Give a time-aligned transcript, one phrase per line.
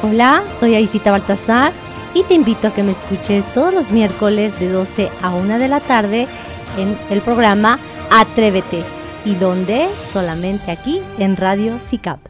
[0.00, 1.72] Hola, soy Aisita Baltasar
[2.14, 5.66] y te invito a que me escuches todos los miércoles de 12 a 1 de
[5.66, 6.28] la tarde
[6.76, 7.80] en el programa
[8.12, 8.84] Atrévete
[9.24, 12.27] y donde solamente aquí en Radio SICAP.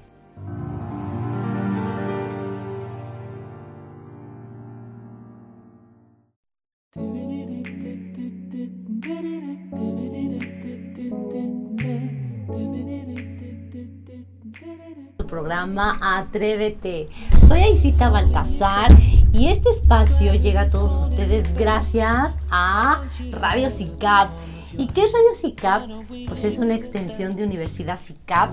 [15.50, 17.08] Atrévete.
[17.48, 18.94] Soy Aisita Baltasar
[19.32, 24.28] y este espacio llega a todos ustedes gracias a Radio SICAP.
[24.76, 25.90] ¿Y qué es Radio SICAP?
[26.28, 28.52] Pues es una extensión de Universidad SICAP.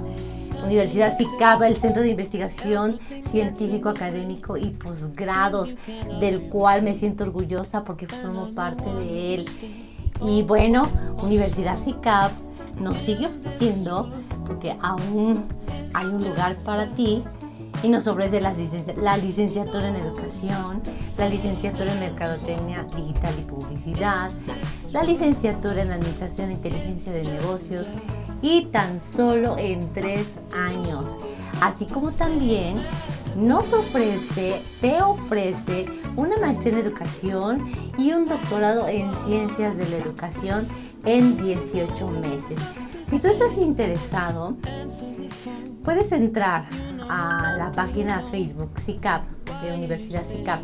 [0.64, 2.98] Universidad SICAP, el Centro de Investigación
[3.30, 5.76] Científico, Académico y Posgrados,
[6.22, 9.46] del cual me siento orgullosa porque formo parte de él.
[10.22, 10.84] Y bueno,
[11.22, 12.32] Universidad SICAP
[12.80, 14.10] nos sigue ofreciendo,
[14.45, 15.45] porque aún
[15.94, 17.23] hay un lugar para ti
[17.84, 18.54] y nos ofrece la,
[18.98, 20.82] la licenciatura en educación,
[21.18, 24.32] la licenciatura en mercadotecnia digital y publicidad,
[24.91, 27.87] la licenciatura en administración e inteligencia de negocios
[28.41, 31.15] y tan solo en tres años.
[31.62, 32.77] Así como también
[33.35, 39.98] nos ofrece, te ofrece una maestría en educación y un doctorado en ciencias de la
[39.98, 40.68] educación
[41.04, 42.57] en 18 meses.
[43.08, 44.56] Si tú estás interesado,
[45.84, 46.66] puedes entrar
[47.08, 49.24] a la página Facebook SICAP,
[49.62, 50.62] de Universidad SICAP,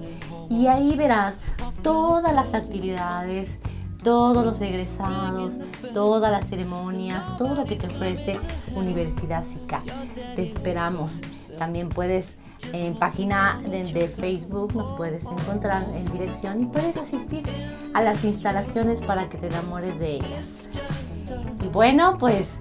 [0.49, 1.37] y ahí verás
[1.83, 3.59] todas las actividades,
[4.03, 5.59] todos los egresados,
[5.93, 8.37] todas las ceremonias, todo lo que te ofrece
[8.75, 9.85] Universidad SICAP.
[10.35, 11.21] Te esperamos.
[11.59, 12.37] También puedes
[12.73, 17.43] en página de, de, Facebook nos puedes encontrar en dirección y puedes asistir
[17.93, 20.69] a las instalaciones para que te enamores de ellas.
[21.63, 22.59] Y bueno, pues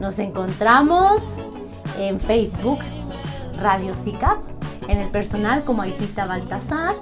[0.00, 1.22] nos encontramos
[1.98, 2.78] en Facebook
[3.60, 4.38] Radio SICAP,
[4.88, 6.96] en el personal como Aisita Baltasar.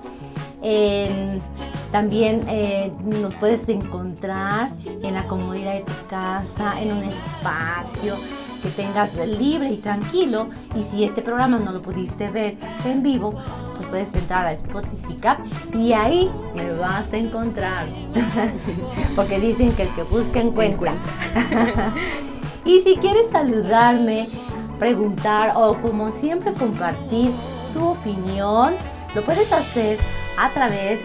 [1.91, 8.17] también eh, nos puedes encontrar en la comodidad de tu casa, en un espacio
[8.63, 10.49] que tengas libre y tranquilo.
[10.77, 13.35] Y si este programa no lo pudiste ver en vivo,
[13.93, 15.19] puedes entrar a Spotify
[15.75, 17.87] y ahí me vas a encontrar.
[19.15, 20.95] Porque dicen que el que busca encuentra.
[22.65, 24.31] y si quieres saludarme,
[24.79, 27.33] preguntar o como siempre compartir
[27.75, 28.73] tu opinión,
[29.15, 29.99] lo puedes hacer
[30.39, 31.03] a través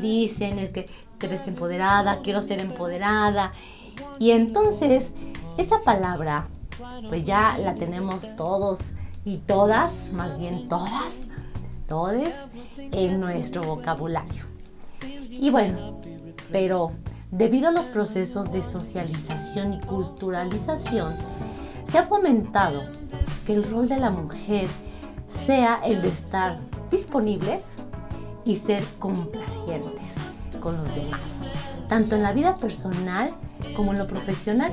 [0.00, 0.86] dicen es que
[1.18, 3.52] te ves empoderada, quiero ser empoderada.
[4.18, 5.12] Y entonces
[5.56, 6.48] esa palabra
[7.08, 8.78] pues ya la tenemos todos
[9.24, 11.20] y todas, más bien todas,
[11.86, 12.28] todos
[12.76, 14.44] en nuestro vocabulario.
[15.30, 16.00] Y bueno,
[16.50, 16.92] pero
[17.30, 21.14] debido a los procesos de socialización y culturalización,
[21.90, 22.82] se ha fomentado
[23.46, 24.68] que el rol de la mujer
[25.46, 26.58] sea el de estar
[26.90, 27.64] disponibles
[28.44, 30.14] y ser complacientes
[30.60, 31.40] con los demás,
[31.88, 33.30] tanto en la vida personal
[33.76, 34.72] como en lo profesional,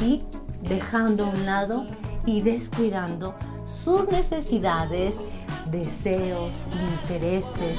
[0.00, 0.22] y
[0.62, 1.86] dejando a un lado
[2.26, 5.14] y descuidando sus necesidades
[5.70, 6.52] deseos,
[7.08, 7.76] intereses,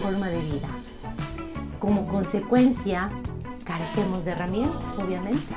[0.00, 0.68] forma de vida.
[1.82, 3.10] Como consecuencia,
[3.64, 5.52] carecemos de herramientas, obviamente,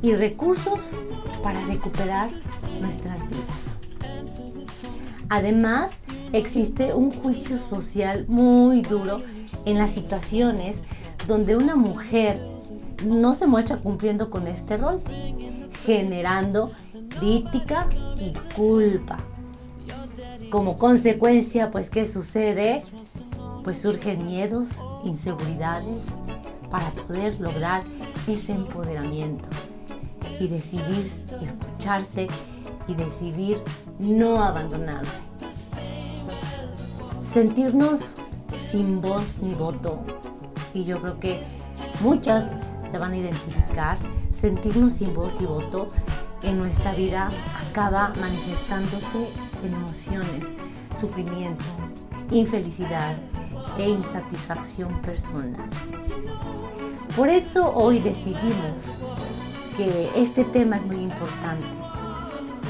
[0.00, 0.88] y recursos
[1.42, 2.30] para recuperar
[2.80, 3.76] nuestras vidas.
[5.28, 5.90] Además,
[6.32, 9.20] existe un juicio social muy duro
[9.66, 10.82] en las situaciones
[11.26, 12.40] donde una mujer
[13.04, 15.02] no se muestra cumpliendo con este rol,
[15.84, 16.72] generando
[17.20, 17.86] crítica
[18.18, 19.18] y culpa.
[20.48, 22.82] Como consecuencia, pues, ¿qué sucede?
[23.68, 24.68] Pues surgen miedos,
[25.04, 26.02] inseguridades
[26.70, 27.82] para poder lograr
[28.26, 29.46] ese empoderamiento
[30.40, 31.06] y decidir
[31.42, 32.28] escucharse
[32.86, 33.60] y decidir
[33.98, 35.20] no abandonarse.
[37.20, 38.14] Sentirnos
[38.54, 40.00] sin voz ni voto,
[40.72, 41.44] y yo creo que
[42.00, 42.50] muchas
[42.90, 43.98] se van a identificar,
[44.32, 45.88] sentirnos sin voz y voto
[46.42, 47.30] en nuestra vida
[47.68, 49.28] acaba manifestándose
[49.62, 50.46] en emociones,
[50.98, 51.66] sufrimiento,
[52.30, 53.16] infelicidad
[53.78, 55.56] e insatisfacción personal.
[57.16, 58.86] Por eso hoy decidimos
[59.76, 61.66] que este tema es muy importante,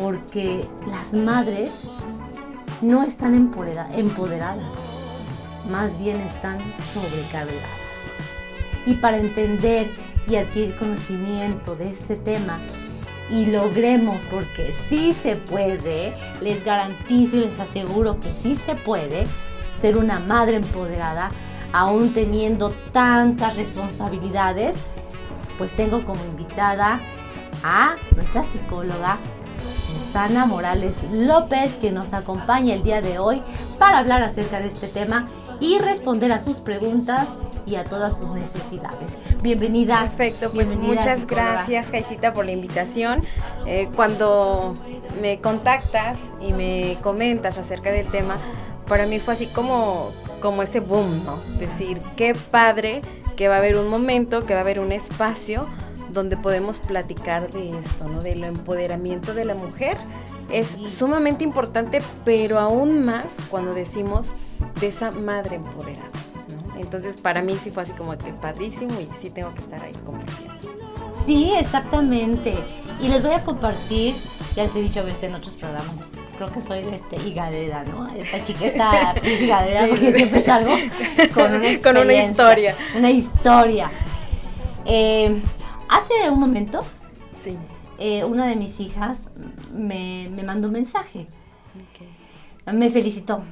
[0.00, 1.70] porque las madres
[2.82, 4.72] no están empoderadas,
[5.70, 6.58] más bien están
[6.92, 7.78] sobrecargadas.
[8.86, 9.86] Y para entender
[10.28, 12.58] y adquirir conocimiento de este tema
[13.30, 19.26] y logremos, porque sí se puede, les garantizo y les aseguro que sí se puede
[19.80, 21.30] ser una madre empoderada,
[21.72, 24.76] aún teniendo tantas responsabilidades,
[25.58, 27.00] pues tengo como invitada
[27.64, 29.18] a nuestra psicóloga
[29.86, 33.42] Susana Morales López, que nos acompaña el día de hoy
[33.78, 35.28] para hablar acerca de este tema
[35.60, 37.28] y responder a sus preguntas
[37.66, 39.16] y a todas sus necesidades.
[39.42, 40.00] Bienvenida.
[40.00, 43.22] Perfecto, pues muchas gracias, Jaisita, por la invitación.
[43.66, 44.74] Eh, cuando
[45.20, 48.36] me contactas y me comentas acerca del tema,
[48.88, 51.36] para mí fue así como, como ese boom, ¿no?
[51.58, 53.02] Decir, qué padre
[53.36, 55.68] que va a haber un momento, que va a haber un espacio
[56.10, 58.22] donde podemos platicar de esto, ¿no?
[58.22, 59.96] Del empoderamiento de la mujer.
[60.50, 64.32] Es sumamente importante, pero aún más cuando decimos
[64.80, 66.10] de esa madre empoderada.
[66.78, 69.92] Entonces para mí sí fue así como que padrísimo y sí tengo que estar ahí
[70.04, 70.54] compartiendo.
[71.26, 72.56] Sí, exactamente.
[73.00, 74.14] Y les voy a compartir,
[74.56, 75.94] ya les he dicho a veces en otros programas,
[76.38, 78.06] creo que soy este higadera, ¿no?
[78.14, 80.70] Esta chica, esta higadera, porque siempre salgo
[81.34, 82.76] con una, con una historia.
[82.96, 83.90] Una historia.
[84.84, 85.42] Eh,
[85.88, 86.84] hace un momento,
[87.36, 87.56] sí.
[87.98, 89.18] Eh, una de mis hijas
[89.74, 91.26] me, me mandó un mensaje.
[92.72, 93.42] Me felicitó.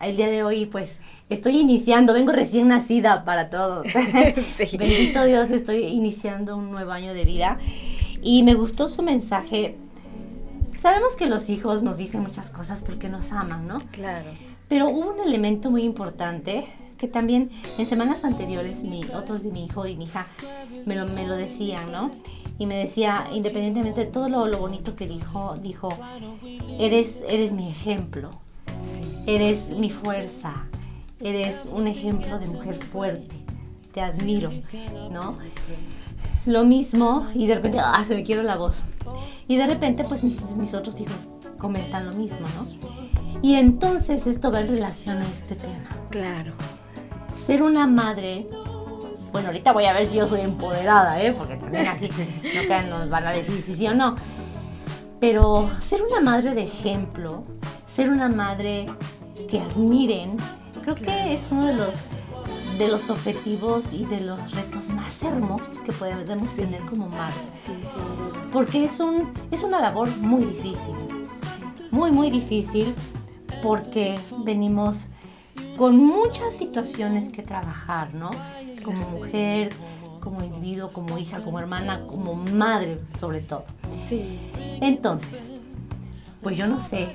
[0.00, 0.98] El día de hoy, pues,
[1.28, 3.86] estoy iniciando, vengo recién nacida para todos.
[4.78, 7.58] Bendito Dios, estoy iniciando un nuevo año de vida.
[8.20, 9.76] Y me gustó su mensaje.
[10.82, 13.78] Sabemos que los hijos nos dicen muchas cosas porque nos aman, ¿no?
[13.92, 14.32] Claro.
[14.68, 16.66] Pero hubo un elemento muy importante
[16.98, 20.26] que también en semanas anteriores mi, otros de mi hijo y mi hija
[20.84, 22.10] me lo, me lo decían, ¿no?
[22.58, 25.88] Y me decía, independientemente de todo lo, lo bonito que dijo, dijo,
[26.80, 28.30] eres, eres mi ejemplo,
[29.26, 30.64] eres mi fuerza,
[31.20, 33.36] eres un ejemplo de mujer fuerte,
[33.92, 34.50] te admiro,
[35.12, 35.38] ¿no?
[36.46, 38.82] Lo mismo, y de repente, ah, se me quiero la voz.
[39.48, 41.28] Y de repente, pues mis, mis otros hijos
[41.58, 43.40] comentan lo mismo, ¿no?
[43.42, 45.84] Y entonces esto va en relación a este tema.
[46.10, 46.52] Claro.
[47.46, 48.46] Ser una madre,
[49.32, 51.32] bueno, ahorita voy a ver si yo soy empoderada, ¿eh?
[51.32, 52.08] Porque también aquí
[52.88, 54.16] no nos van a decir si sí o no.
[55.20, 57.44] Pero ser una madre de ejemplo,
[57.86, 58.86] ser una madre
[59.48, 60.36] que admiren,
[60.82, 61.94] Creo que es uno de los
[62.78, 67.36] de los objetivos y de los retos más hermosos que podemos tener como madres.
[67.64, 67.98] Sí, sí.
[68.50, 70.94] Porque es, un, es una labor muy difícil.
[71.90, 72.94] Muy, muy difícil
[73.62, 75.08] porque venimos
[75.76, 78.30] con muchas situaciones que trabajar, ¿no?
[78.82, 79.70] Como mujer,
[80.20, 83.64] como individuo, como hija, como hermana, como madre sobre todo.
[84.02, 84.38] Sí.
[84.80, 85.48] Entonces,
[86.42, 87.08] pues yo no sé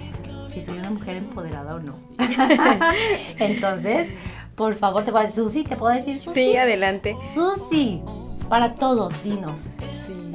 [0.49, 1.95] si soy una mujer empoderada o no.
[3.39, 4.09] Entonces,
[4.57, 6.33] por favor, te puedo Susi, ¿te puedo decir Susi?
[6.33, 7.15] Sí, adelante.
[7.33, 8.01] Susi,
[8.49, 9.67] para todos, dinos,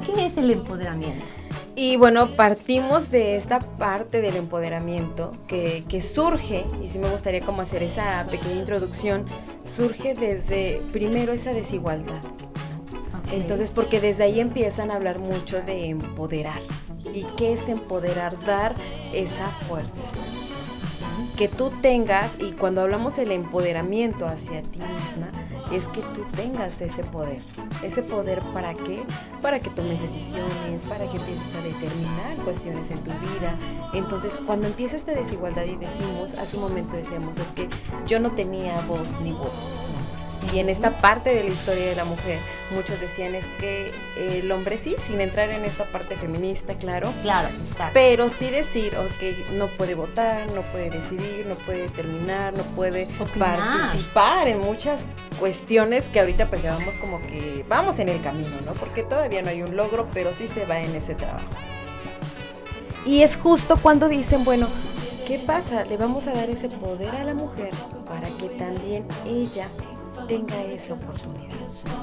[0.05, 1.21] ¿qué es el empoderamiento?
[1.75, 7.41] Y bueno, partimos de esta parte del empoderamiento que, que, surge, y sí me gustaría
[7.41, 9.25] como hacer esa pequeña introducción,
[9.65, 12.21] surge desde primero esa desigualdad.
[13.33, 16.61] Entonces, porque desde ahí empiezan a hablar mucho de empoderar.
[17.13, 18.39] ¿Y qué es empoderar?
[18.45, 18.73] Dar
[19.11, 20.07] esa fuerza.
[21.37, 25.27] Que tú tengas, y cuando hablamos del empoderamiento hacia ti misma,
[25.71, 27.41] es que tú tengas ese poder.
[27.81, 29.01] ¿Ese poder para qué?
[29.41, 33.55] Para que tomes decisiones, para que empieces a determinar cuestiones en tu vida.
[33.93, 37.67] Entonces, cuando empieza esta desigualdad y decimos, hace un momento decíamos, es que
[38.05, 39.51] yo no tenía voz ni voz
[40.51, 42.39] y en esta parte de la historia de la mujer,
[42.71, 47.11] muchos decían es que el hombre sí, sin entrar en esta parte feminista, claro.
[47.21, 47.91] Claro, exacto.
[47.93, 53.07] Pero sí decir, ok, no puede votar, no puede decidir, no puede determinar, no puede
[53.37, 55.01] participar en muchas
[55.39, 58.73] cuestiones que ahorita pues ya vamos como que vamos en el camino, ¿no?
[58.73, 61.47] Porque todavía no hay un logro, pero sí se va en ese trabajo.
[63.05, 64.67] Y es justo cuando dicen, bueno,
[65.27, 65.83] ¿qué pasa?
[65.85, 67.71] Le vamos a dar ese poder a la mujer
[68.05, 69.67] para que también ella
[70.27, 71.53] tenga esa oportunidad.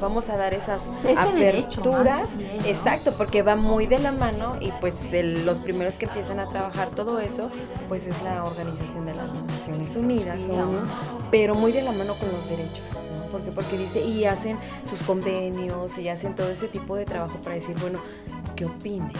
[0.00, 0.82] Vamos a dar esas
[1.16, 2.28] aperturas,
[2.66, 6.88] exacto, porque va muy de la mano y pues los primeros que empiezan a trabajar
[6.90, 7.50] todo eso,
[7.88, 10.40] pues es la Organización de las Naciones Unidas,
[11.30, 12.84] pero muy de la mano con los derechos.
[13.30, 17.54] Porque, porque dice, y hacen sus convenios y hacen todo ese tipo de trabajo para
[17.54, 18.00] decir, bueno,
[18.56, 19.12] ¿qué opine?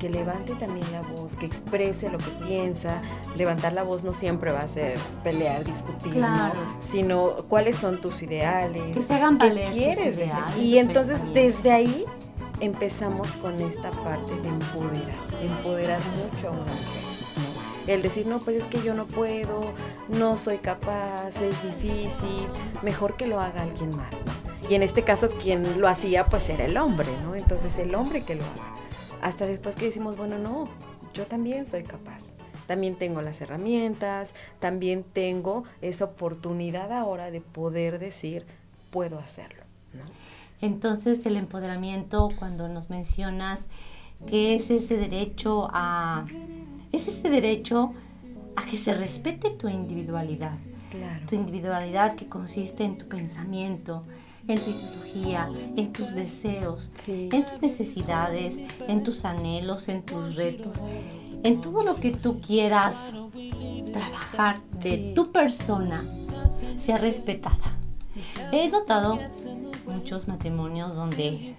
[0.00, 3.02] Que levante también la voz, que exprese lo que piensa.
[3.36, 6.24] Levantar la voz no siempre va a ser pelear, discutir,
[6.80, 10.18] sino cuáles son tus ideales, que se hagan valer qué quieres.
[10.58, 12.04] y entonces desde ahí
[12.60, 17.10] empezamos con esta parte de empoderar, empoderar mucho a una mujer.
[17.86, 19.72] El decir, no, pues es que yo no puedo,
[20.08, 22.46] no soy capaz, es difícil,
[22.82, 24.12] mejor que lo haga alguien más.
[24.68, 27.34] Y en este caso quien lo hacía pues era el hombre, ¿no?
[27.34, 28.79] Entonces el hombre que lo haga
[29.22, 30.68] hasta después que decimos, bueno, no,
[31.14, 32.22] yo también soy capaz.
[32.66, 38.46] También tengo las herramientas, también tengo esa oportunidad ahora de poder decir,
[38.90, 39.64] puedo hacerlo.
[40.60, 43.66] Entonces el empoderamiento, cuando nos mencionas
[44.26, 46.26] que es ese derecho a,
[46.92, 47.92] es ese derecho
[48.56, 50.58] a que se respete tu individualidad.
[51.26, 54.04] Tu individualidad que consiste en tu pensamiento,
[54.52, 60.82] en tu ideología, en tus deseos, en tus necesidades, en tus anhelos, en tus retos,
[61.42, 63.12] en todo lo que tú quieras
[63.92, 66.02] trabajar de tu persona
[66.76, 67.76] sea respetada.
[68.52, 69.18] He notado
[69.86, 71.54] muchos matrimonios donde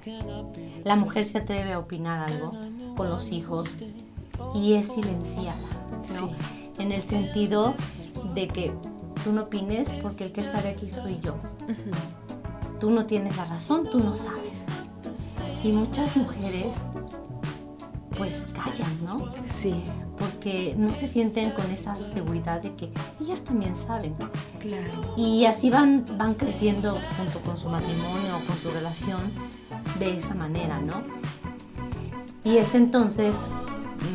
[0.83, 2.53] la mujer se atreve a opinar algo
[2.95, 3.77] con los hijos
[4.53, 5.57] y es silenciada,
[6.77, 7.73] En el sentido
[8.33, 8.73] de que
[9.23, 11.35] tú no opines porque el que sabe aquí soy yo
[12.81, 14.65] tú no tienes la razón, tú no sabes.
[15.63, 16.73] Y muchas mujeres
[18.17, 19.31] pues callan, ¿no?
[19.47, 19.83] Sí.
[20.17, 24.15] Porque no se sienten con esa seguridad de que ellas también saben.
[24.59, 25.13] Claro.
[25.15, 29.31] Y así van, van creciendo junto con su matrimonio o con su relación
[29.99, 31.03] de esa manera, ¿no?
[32.43, 33.35] Y es entonces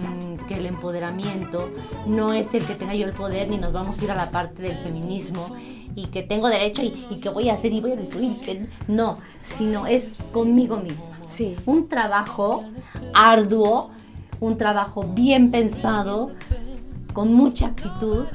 [0.03, 1.71] mm, que el empoderamiento
[2.07, 4.33] no es el que tenga yo el poder ni nos vamos a ir a la
[4.33, 5.57] parte del feminismo
[5.97, 8.39] y que tengo derecho y, que voy a hacer y voy a destruir.
[8.41, 11.19] Que, no, sino es conmigo misma.
[11.27, 11.57] Sí.
[11.65, 12.65] Un trabajo
[13.15, 13.91] arduo,
[14.39, 16.31] un trabajo bien pensado,
[17.15, 18.27] con mucha actitud.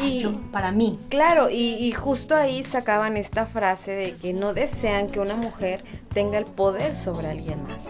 [0.00, 0.98] y, para mí.
[1.08, 5.84] Claro, y, justo ahí sacaban esta frase de que no desean que una mujer
[6.14, 7.82] tenga el poder sobre alguien más,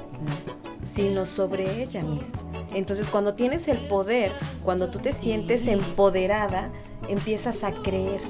[0.87, 2.41] sino sobre ella misma.
[2.73, 4.33] Entonces cuando tienes el poder,
[4.65, 6.71] cuando tú te sientes empoderada,
[7.09, 8.21] empiezas a creer,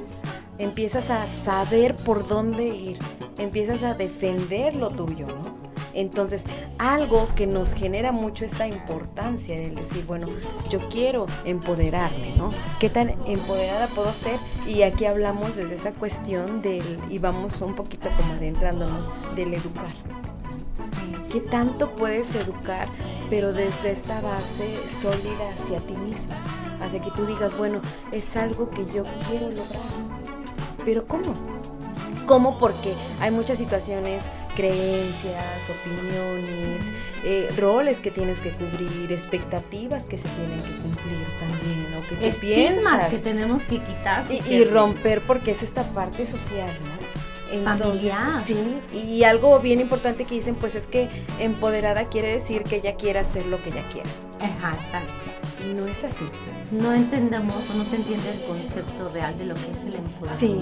[0.60, 2.98] empiezas a saber por dónde ir,
[3.38, 5.58] empiezas a defender lo tuyo, ¿no?
[5.92, 6.44] Entonces,
[6.78, 10.28] algo que nos genera mucho esta importancia de decir, bueno,
[10.68, 12.52] yo quiero empoderarme, ¿no?
[12.78, 14.38] ¿Qué tan empoderada puedo ser?
[14.68, 19.92] Y aquí hablamos desde esa cuestión del, y vamos un poquito como adentrándonos, del educar.
[21.32, 22.86] ¿Qué tanto puedes educar,
[23.30, 26.36] pero desde esta base sólida hacia ti misma?
[26.80, 27.80] Hacia que tú digas, bueno,
[28.12, 30.09] es algo que yo quiero lograr
[30.84, 31.34] pero ¿cómo?
[32.26, 32.58] ¿Cómo?
[32.58, 36.80] Porque hay muchas situaciones, creencias, opiniones,
[37.25, 42.30] eh, roles que tienes que cubrir, expectativas que se tienen que cumplir también, o que
[42.30, 43.08] tú piensas.
[43.08, 44.26] que tenemos que quitar.
[44.30, 47.00] Y, romper porque es esta parte social, ¿no?
[47.52, 48.12] Entonces,
[48.46, 51.08] sí, y algo bien importante que dicen, pues es que
[51.40, 54.08] empoderada quiere decir que ella quiere hacer lo que ella quiere.
[54.38, 55.12] Ajá, exacto.
[55.68, 56.25] Y no es así
[56.70, 60.36] no entendamos o no se entiende el concepto real de lo que es el empoderamiento.
[60.38, 60.56] Sí,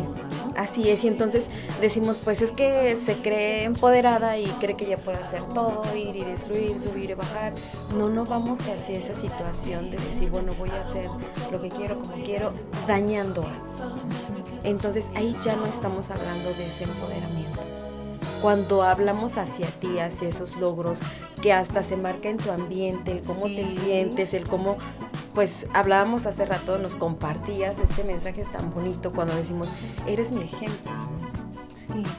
[0.56, 1.04] así es.
[1.04, 1.48] Y entonces
[1.80, 6.16] decimos, pues es que se cree empoderada y cree que ya puede hacer todo, ir
[6.16, 7.52] y destruir, subir y bajar.
[7.96, 11.08] No, no vamos hacia esa situación de decir, bueno, voy a hacer
[11.52, 12.52] lo que quiero, como quiero,
[12.86, 13.44] dañando.
[14.64, 17.60] Entonces ahí ya no estamos hablando de ese empoderamiento
[18.40, 21.00] cuando hablamos hacia ti, hacia esos logros,
[21.42, 24.78] que hasta se marca en tu ambiente, el cómo te sientes, el cómo
[25.38, 29.68] pues hablábamos hace rato, nos compartías este mensaje tan bonito cuando decimos,
[30.04, 30.90] eres mi ejemplo.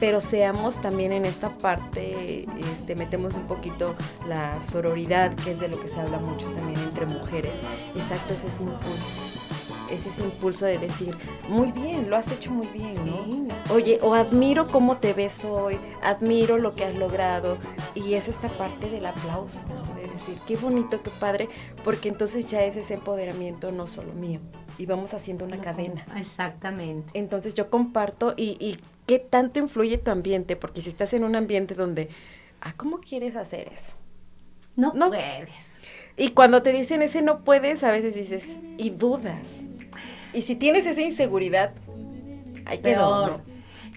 [0.00, 3.94] Pero seamos también en esta parte, este, metemos un poquito
[4.26, 7.52] la sororidad, que es de lo que se habla mucho también entre mujeres.
[7.94, 9.20] Exacto, es ese impulso
[9.90, 11.16] es ese impulso de decir,
[11.48, 13.74] muy bien, lo has hecho muy bien, ¿no?
[13.74, 17.56] Oye, o admiro cómo te ves hoy, admiro lo que has logrado.
[17.94, 19.58] Y es esta parte del aplauso,
[20.12, 21.48] decir, qué bonito, qué padre,
[21.84, 24.40] porque entonces ya es ese empoderamiento no solo mío,
[24.78, 26.04] y vamos haciendo una cadena.
[26.16, 27.10] Exactamente.
[27.14, 31.36] Entonces yo comparto y, y qué tanto influye tu ambiente, porque si estás en un
[31.36, 32.08] ambiente donde,
[32.60, 33.94] ah, ¿cómo quieres hacer eso?
[34.76, 35.48] No, no puedes.
[36.16, 39.46] Y cuando te dicen ese no puedes, a veces dices, y dudas.
[40.32, 41.74] Y si tienes esa inseguridad,
[42.66, 43.40] hay peor.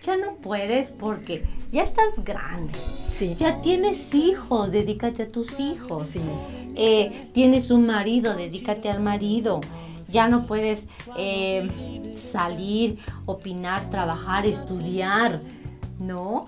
[0.04, 2.74] Ya no puedes porque ya estás grande.
[3.12, 3.36] Sí.
[3.38, 6.08] Ya tienes hijos, dedícate a tus hijos.
[6.08, 6.22] Sí.
[6.76, 9.62] Eh, tienes un marido, dedícate al marido.
[10.10, 15.40] Ya no puedes eh, salir, opinar, trabajar, estudiar,
[16.00, 16.48] ¿no?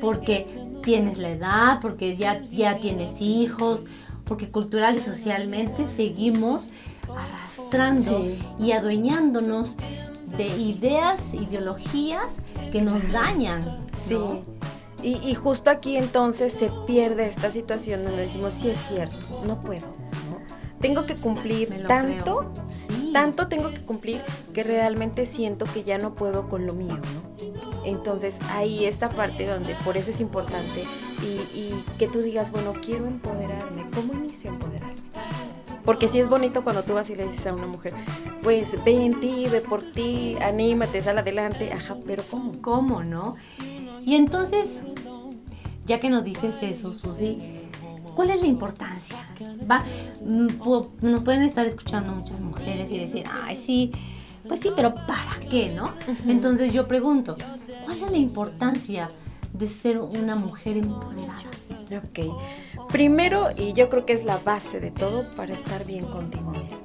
[0.00, 0.46] Porque
[0.82, 3.84] tienes la edad, porque ya, ya tienes hijos,
[4.24, 6.68] porque cultural y socialmente seguimos
[7.08, 8.26] arrastrando
[8.58, 9.76] y adueñándonos
[10.36, 12.34] de ideas, ideologías
[12.72, 13.86] que nos dañan.
[13.96, 14.18] Sí.
[15.02, 19.16] Y, justo aquí entonces se pierde esta situación donde decimos, sí es cierto,
[19.46, 19.86] no puedo.
[20.80, 22.52] Tengo que cumplir tanto,
[23.12, 24.20] tanto tengo que cumplir
[24.52, 26.98] que realmente siento que ya no puedo con lo mío.
[27.84, 30.84] Entonces ahí esta parte donde por eso es importante
[31.22, 33.88] y, y que tú digas, bueno, quiero empoderarme.
[33.94, 34.96] ¿Cómo inicio a empoderarme?
[35.86, 37.94] Porque sí es bonito cuando tú vas y le dices a una mujer,
[38.42, 41.72] pues ve en ti, ve por ti, anímate, sal adelante.
[41.72, 42.52] Ajá, pero ¿cómo?
[42.60, 43.36] ¿Cómo, no?
[44.04, 44.80] Y entonces,
[45.86, 47.38] ya que nos dices eso, Susi,
[48.16, 49.16] ¿cuál es la importancia?
[49.70, 49.84] ¿Va?
[50.24, 50.48] Mm,
[51.02, 53.92] nos pueden estar escuchando muchas mujeres y decir, ay, sí,
[54.48, 55.88] pues sí, pero ¿para qué, no?
[56.26, 57.36] Entonces yo pregunto,
[57.84, 59.08] ¿cuál es la importancia
[59.58, 61.42] de ser una mujer empoderada?
[61.90, 62.90] Ok.
[62.90, 66.78] Primero, y yo creo que es la base de todo, para estar bien contigo misma.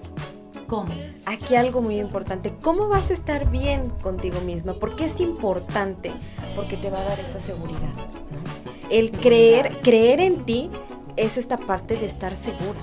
[0.68, 0.94] ¿Cómo?
[1.26, 2.54] Aquí algo muy importante.
[2.62, 4.74] ¿Cómo vas a estar bien contigo misma?
[4.74, 6.12] Porque es importante,
[6.56, 7.90] porque te va a dar esa seguridad.
[8.90, 10.70] El creer, creer en ti
[11.18, 12.80] es esta parte de estar segura.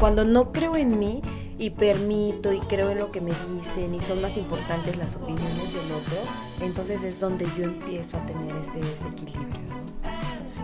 [0.00, 1.22] Cuando no creo en mí
[1.58, 5.74] y permito y creo en lo que me dicen y son más importantes las opiniones
[5.74, 6.16] del otro,
[6.60, 9.68] entonces es donde yo empiezo a tener este desequilibrio.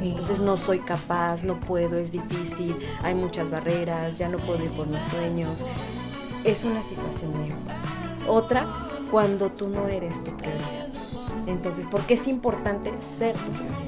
[0.01, 4.71] Entonces no soy capaz, no puedo, es difícil, hay muchas barreras, ya no puedo ir
[4.73, 5.65] por mis sueños.
[6.45, 7.57] Es una situación nueva.
[8.29, 8.67] Otra,
[9.11, 10.89] cuando tú no eres tu prioridad.
[11.47, 13.85] Entonces, ¿por qué es importante ser tu prioridad?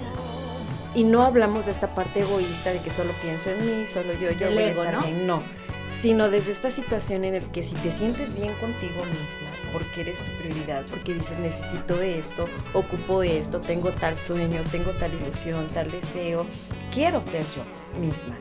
[0.95, 4.31] Y no hablamos de esta parte egoísta de que solo pienso en mí, solo yo,
[4.33, 5.03] yo voy a estar ¿no?
[5.03, 5.27] bien.
[5.27, 5.43] No,
[6.07, 10.15] sino desde esta situación en el que si te sientes bien contigo misma, porque eres
[10.15, 15.91] tu prioridad, porque dices necesito esto, ocupo esto, tengo tal sueño, tengo tal ilusión, tal
[15.91, 16.47] deseo,
[16.95, 17.65] quiero ser yo
[17.99, 18.39] misma,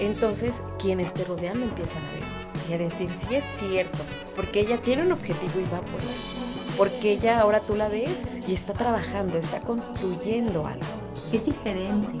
[0.00, 3.98] Entonces quienes te rodean empiezan a ver y a decir, sí es cierto,
[4.34, 6.35] porque ella tiene un objetivo y va por él,
[6.76, 10.86] porque ella ahora tú la ves y está trabajando, está construyendo algo.
[11.32, 12.18] Es diferente.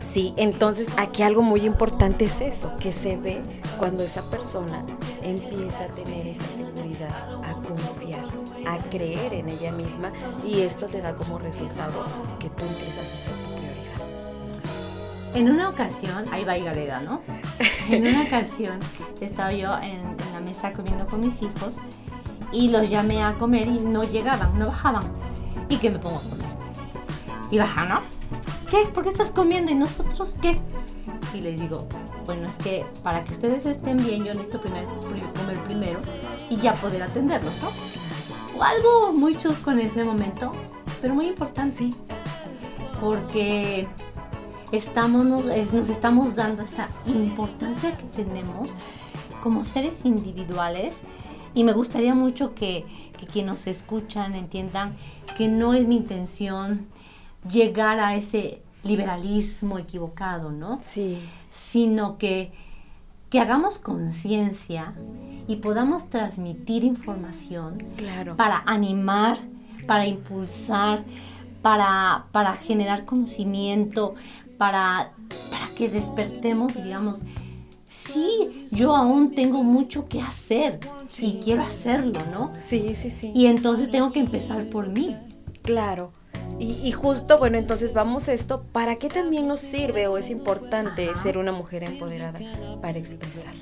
[0.00, 3.40] Sí, entonces aquí algo muy importante es eso, que se ve
[3.78, 4.84] cuando esa persona
[5.22, 8.24] empieza a tener esa seguridad, a confiar,
[8.66, 10.12] a creer en ella misma
[10.44, 12.04] y esto te da como resultado
[12.38, 13.76] que tú empiezas a ser tu prioridad.
[15.34, 17.22] En una ocasión, ahí va Galeda, ¿no?
[17.90, 18.80] En una ocasión
[19.20, 21.76] estaba yo en, en la mesa comiendo con mis hijos
[22.52, 25.04] y los llamé a comer y no llegaban, no bajaban.
[25.68, 26.46] ¿Y qué me pongo a comer?
[27.50, 28.16] Y baja, ¿no?
[28.70, 28.84] ¿qué?
[28.86, 29.70] ¿Por qué estás comiendo?
[29.70, 30.58] ¿Y nosotros qué?
[31.34, 31.86] Y les digo,
[32.24, 34.88] bueno, es que para que ustedes estén bien, yo necesito primero
[35.36, 35.98] comer primero
[36.50, 37.70] y ya poder atenderlos, ¿no?
[38.58, 40.50] O algo muy chusco en ese momento,
[41.00, 41.92] pero muy importante.
[43.00, 43.86] Porque
[44.72, 48.72] estamos, nos, nos estamos dando esa importancia que tenemos
[49.42, 51.02] como seres individuales
[51.56, 52.84] y me gustaría mucho que,
[53.18, 54.94] que quienes nos escuchan entiendan
[55.38, 56.86] que no es mi intención
[57.50, 60.78] llegar a ese liberalismo equivocado, ¿no?
[60.82, 61.18] Sí.
[61.48, 62.52] Sino que,
[63.30, 64.92] que hagamos conciencia
[65.48, 68.36] y podamos transmitir información claro.
[68.36, 69.38] para animar,
[69.86, 71.04] para impulsar,
[71.62, 74.14] para, para generar conocimiento,
[74.58, 75.14] para,
[75.50, 77.22] para que despertemos y digamos,
[77.86, 81.26] sí, yo aún tengo mucho que hacer sí.
[81.26, 82.52] y quiero hacerlo, ¿no?
[82.62, 83.32] Sí, sí, sí.
[83.34, 85.16] Y entonces tengo que empezar por mí.
[85.62, 86.12] Claro.
[86.58, 91.10] Y, justo, bueno, entonces vamos a esto, ¿para qué también nos sirve o es importante
[91.22, 92.38] ser una mujer empoderada?
[92.80, 93.54] Para expresar,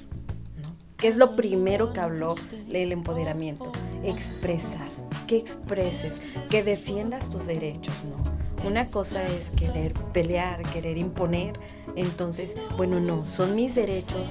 [0.63, 0.77] ¿no?
[0.97, 2.37] ¿Qué es lo primero que habló
[2.71, 3.73] el empoderamiento?
[4.05, 4.87] Expresar,
[5.27, 8.45] que expreses, que defiendas tus derechos, ¿no?
[8.65, 11.59] Una cosa es querer pelear, querer imponer,
[11.96, 14.28] entonces, bueno, no, son mis derechos,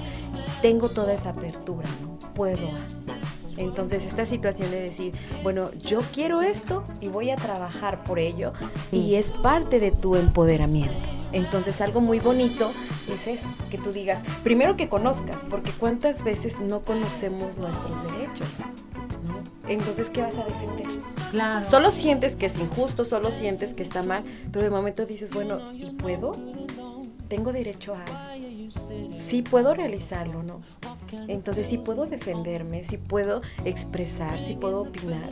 [0.62, 2.18] tengo toda esa apertura, ¿no?
[2.34, 2.68] Puedo.
[3.56, 8.52] Entonces, esta situación de decir, bueno, yo quiero esto y voy a trabajar por ello,
[8.90, 11.14] y es parte de tu empoderamiento.
[11.32, 12.72] Entonces algo muy bonito
[13.12, 18.48] es eso, que tú digas, primero que conozcas, porque cuántas veces no conocemos nuestros derechos.
[19.66, 20.86] Entonces, ¿qué vas a defender?
[21.30, 21.64] Claro.
[21.64, 24.22] Solo sientes que es injusto, solo sientes que está mal,
[24.52, 26.32] pero de momento dices, bueno, ¿y puedo?
[27.34, 28.04] Tengo derecho a...
[29.18, 30.60] Sí puedo realizarlo, ¿no?
[31.26, 35.30] Entonces, sí puedo defenderme, sí puedo expresar, sí puedo opinar.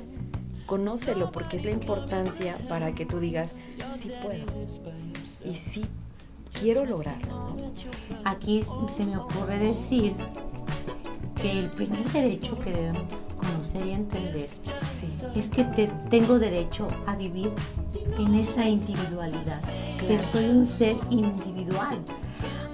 [0.67, 3.51] Conócelo porque es la importancia para que tú digas,
[4.01, 4.45] sí puedo
[5.45, 5.85] y sí
[6.59, 7.57] quiero lograrlo.
[8.25, 10.17] Aquí se me ocurre decir
[11.43, 14.49] que el primer derecho que debemos conocer y entender
[15.35, 17.53] es que tengo derecho a vivir
[18.17, 19.61] en esa individualidad,
[19.99, 21.99] que soy un ser individual.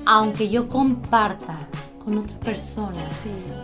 [0.04, 1.66] Aunque yo comparta
[2.04, 3.00] con otra persona,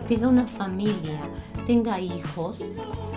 [0.07, 1.19] tenga una familia,
[1.67, 2.63] tenga hijos,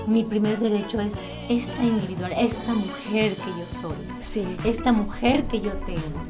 [0.07, 1.13] mi primer derecho es
[1.49, 4.47] esta individual, esta mujer que yo soy, sí.
[4.65, 6.23] esta mujer que yo tengo,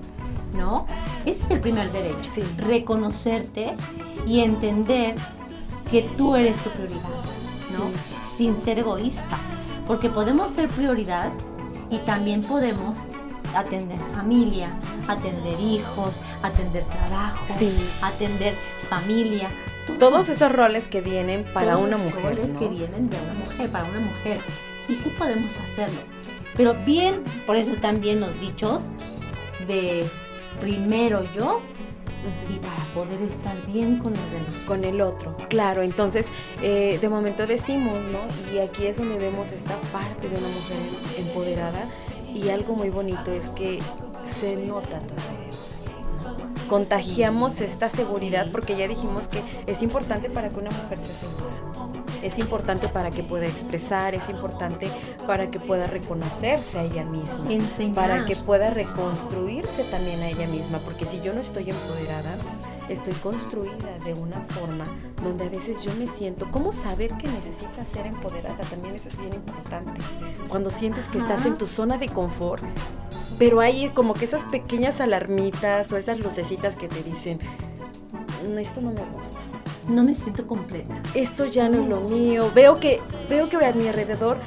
[0.55, 0.87] ¿no?
[1.25, 3.75] Ese es el primer derecho, reconocerte
[4.27, 5.17] y entender
[5.91, 7.03] que tú eres tu prioridad,
[7.73, 7.91] ¿no?
[8.37, 9.39] Sin ser egoísta,
[9.87, 11.33] porque podemos ser prioridad
[11.91, 12.99] y también podemos
[13.55, 14.71] atender familia,
[15.07, 17.45] atender hijos, atender trabajo,
[18.03, 18.55] atender
[18.89, 19.49] familia,
[19.99, 22.23] todos esos roles que vienen para una mujer.
[22.23, 24.41] Roles que vienen de una mujer, para una mujer.
[24.89, 26.01] Y sí podemos hacerlo.
[26.57, 28.91] Pero bien, por eso están bien los dichos
[29.67, 30.07] de
[30.61, 31.61] primero yo
[32.51, 34.55] y para poder estar bien con los demás.
[34.67, 35.83] Con el otro, claro.
[35.83, 36.27] Entonces,
[36.63, 38.21] eh, de momento decimos, ¿no?
[38.55, 40.79] Y aquí es donde vemos esta parte de una mujer
[41.19, 41.89] empoderada
[42.35, 43.81] y algo muy bonito es que
[44.41, 45.69] se nota todo
[46.69, 51.98] contagiamos esta seguridad porque ya dijimos que es importante para que una mujer se segura.
[52.23, 54.89] Es importante para que pueda expresar, es importante
[55.27, 60.79] para que pueda reconocerse a ella misma, para que pueda reconstruirse también a ella misma,
[60.79, 62.37] porque si yo no estoy empoderada,
[62.89, 64.85] estoy construida de una forma
[65.23, 68.57] donde a veces yo me siento, ¿cómo saber que necesitas ser empoderada?
[68.71, 70.01] También eso es bien importante.
[70.49, 72.63] Cuando sientes que estás en tu zona de confort,
[73.39, 77.39] pero hay como que esas pequeñas alarmitas o esas lucecitas que te dicen,
[78.59, 79.39] esto no me gusta.
[79.89, 81.03] No me siento completa.
[81.15, 82.51] Esto ya no es lo mío.
[82.55, 84.39] Veo que, veo que a mi alrededor,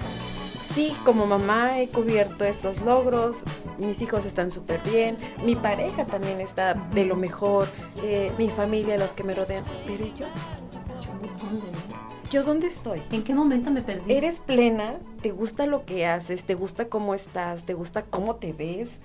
[0.63, 3.43] sí, como mamá he cubierto esos logros,
[3.77, 7.67] mis hijos están súper bien, mi pareja también está de lo mejor,
[8.04, 10.27] eh, mi familia, los que me rodean, pero yo,
[12.32, 13.01] ¿Yo dónde estoy?
[13.12, 14.13] ¿En qué momento me perdí?
[14.13, 14.95] ¿Eres plena?
[15.21, 16.45] ¿Te gusta lo que haces?
[16.45, 17.65] ¿Te gusta cómo estás?
[17.65, 18.99] ¿Te gusta cómo te ves?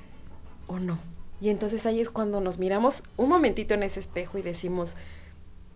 [0.68, 0.99] ¿O no?
[1.40, 4.94] Y entonces ahí es cuando nos miramos un momentito en ese espejo y decimos,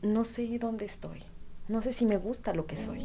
[0.03, 1.23] no sé dónde estoy.
[1.69, 3.01] No sé si me gusta lo que soy.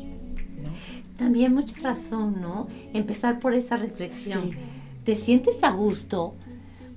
[1.18, 2.68] También mucha razón, ¿no?
[2.94, 4.52] Empezar por esa reflexión.
[5.04, 6.34] ¿Te sientes a gusto?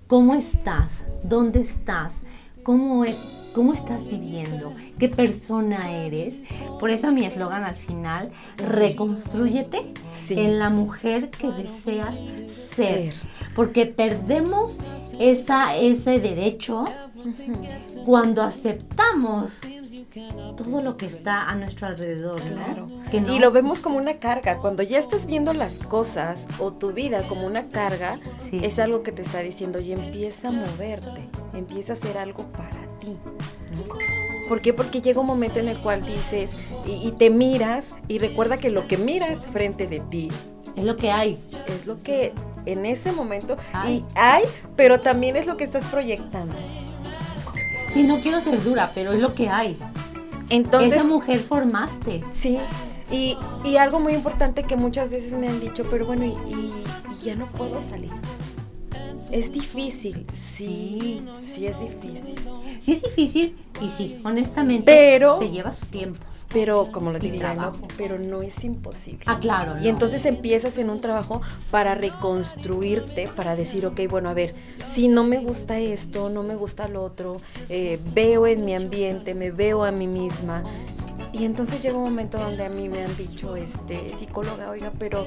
[0.07, 1.05] ¿Cómo estás?
[1.23, 2.15] ¿Dónde estás?
[2.63, 3.17] ¿Cómo, es,
[3.55, 6.37] cómo estás viviendo, qué persona eres.
[6.79, 9.93] Por eso mi eslogan al final, reconstrúyete
[10.31, 12.17] en la mujer que deseas
[12.71, 13.15] ser.
[13.55, 14.79] Porque perdemos
[15.19, 16.85] esa, ese derecho
[18.05, 19.61] cuando aceptamos
[20.57, 22.88] todo lo que está a nuestro alrededor, claro.
[23.12, 24.59] Y lo vemos como una carga.
[24.59, 28.18] Cuando ya estás viendo las cosas o tu vida como una carga,
[28.53, 32.88] es algo que te está diciendo y empieza a moverte, empieza a hacer algo para
[33.01, 33.16] ti.
[34.49, 34.73] ¿Por qué?
[34.73, 38.88] Porque llega un momento en el cual dices y, te miras y recuerda que lo
[38.88, 40.31] que miras frente de ti
[40.75, 41.38] es lo que hay.
[41.66, 42.33] Es lo que
[42.64, 44.44] en ese momento y hay,
[44.75, 46.55] pero también es lo que estás proyectando.
[47.92, 49.77] Sí, no quiero ser dura, pero es lo que hay.
[50.51, 52.24] Entonces, esa mujer formaste.
[52.33, 52.59] Sí.
[53.11, 53.37] Y,
[53.77, 57.81] algo muy importante que muchas veces me han dicho, pero bueno, y ya no puedo
[57.83, 58.11] salir.
[59.33, 62.37] Es difícil, sí, sí es difícil.
[62.81, 66.20] Sí es difícil y sí, honestamente, pero, se lleva su tiempo.
[66.51, 67.75] Pero, como lo diría, ¿no?
[67.99, 69.25] pero no es imposible.
[69.27, 69.77] Ah, claro.
[69.83, 74.55] Y entonces empiezas en un trabajo para reconstruirte, para decir, ok, bueno, a ver,
[74.91, 77.37] si no me gusta esto, no me gusta lo otro,
[77.69, 80.65] eh, veo en mi ambiente, me veo a mí misma,
[81.33, 85.27] Y entonces llega un momento donde a mí me han dicho, este, psicóloga, oiga, pero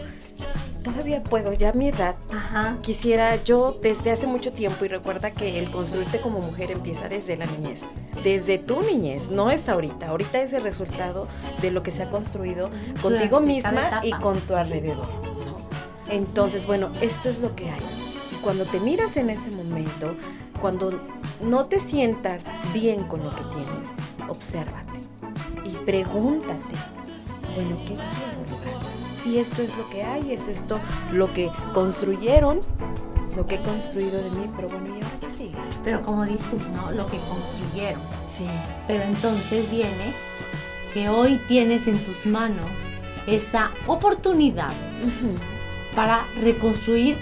[0.83, 2.15] todavía puedo, ya a mi edad,
[2.81, 7.37] quisiera yo desde hace mucho tiempo, y recuerda que el construirte como mujer empieza desde
[7.37, 7.81] la niñez,
[8.23, 11.27] desde tu niñez, no es ahorita, ahorita es el resultado
[11.61, 15.07] de lo que se ha construido contigo misma y con tu alrededor.
[16.09, 17.81] Entonces, bueno, esto es lo que hay.
[18.31, 20.15] Y cuando te miras en ese momento,
[20.59, 20.99] cuando
[21.41, 23.89] no te sientas bien con lo que tienes,
[24.27, 25.00] obsérvate
[25.85, 26.75] pregúntate,
[27.55, 28.01] bueno, ¿qué quiero?
[29.21, 30.79] Si esto es lo que hay, es esto
[31.13, 32.59] lo que construyeron,
[33.35, 35.55] lo que he construido de mí, pero bueno, ¿y ahora qué sigue?
[35.83, 36.91] Pero como dices, ¿no?
[36.91, 38.01] Lo que construyeron.
[38.27, 38.45] Sí.
[38.87, 40.13] Pero entonces viene
[40.93, 42.69] que hoy tienes en tus manos
[43.27, 44.71] esa oportunidad
[45.95, 47.17] para reconstruir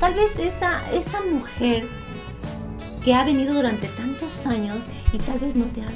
[0.00, 1.86] tal vez esa, esa mujer
[3.04, 4.78] que ha venido durante tantos años
[5.12, 5.92] y tal vez no te has,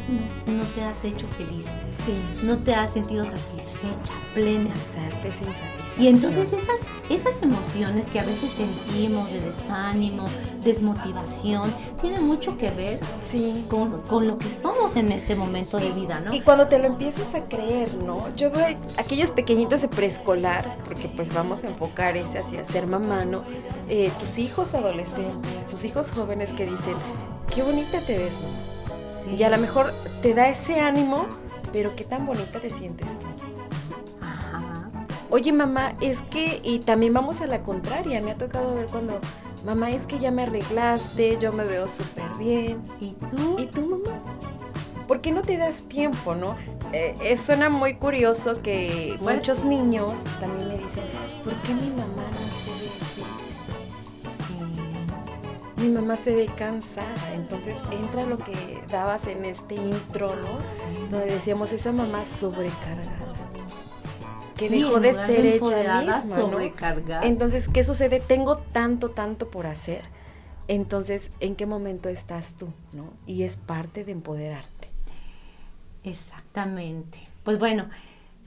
[0.47, 1.64] no, te has hecho feliz.
[1.92, 2.12] Sí.
[2.44, 4.71] No te has sentido satisfecha, plena.
[5.33, 5.49] Sin
[5.96, 10.24] Y entonces esas, esas emociones que a veces sentimos de desánimo,
[10.62, 13.64] desmotivación, tienen mucho que ver sí.
[13.68, 16.35] con, con, lo que somos en este momento de vida, ¿no?
[16.35, 18.35] Y cuando te lo empiezas a creer, ¿no?
[18.37, 23.24] Yo veo aquellos pequeñitos de preescolar, porque pues vamos a enfocar ese hacia ser mamá,
[23.24, 23.42] ¿no?
[23.88, 26.94] Eh, tus hijos adolescentes, tus hijos jóvenes que dicen,
[27.53, 28.68] qué bonita te ves, ¿no?
[29.37, 31.27] Y a lo mejor te da ese ánimo,
[31.72, 33.27] pero qué tan bonita te sientes tú.
[35.31, 39.19] Oye, mamá, es que, y también vamos a la contraria, me ha tocado ver cuando,
[39.64, 42.83] mamá, es que ya me arreglaste, yo me veo súper bien.
[43.01, 43.57] ¿Y tú?
[43.59, 44.19] ¿Y tú, mamá?
[45.07, 46.57] ¿Por qué no te das tiempo, no?
[46.93, 51.05] Eh, suena muy curioso que muchos niños también me dicen,
[51.45, 52.88] ¿por qué mi mamá no se ve
[55.79, 57.35] mi mamá se ve cansada.
[57.35, 60.59] Entonces entra lo que dabas en este intro, ¿no?
[61.11, 63.38] Donde decíamos esa mamá sobrecargada.
[64.59, 67.27] Que dejó de ser ella misma, sobrecargada.
[67.27, 68.21] Entonces, ¿qué sucede?
[68.21, 70.03] Tengo tanto, tanto por hacer.
[70.66, 72.68] Entonces, ¿en qué momento estás tú?
[72.92, 73.12] ¿no?
[73.27, 74.88] Y es parte de empoderarte.
[76.05, 77.18] Exactamente.
[77.42, 77.88] Pues bueno,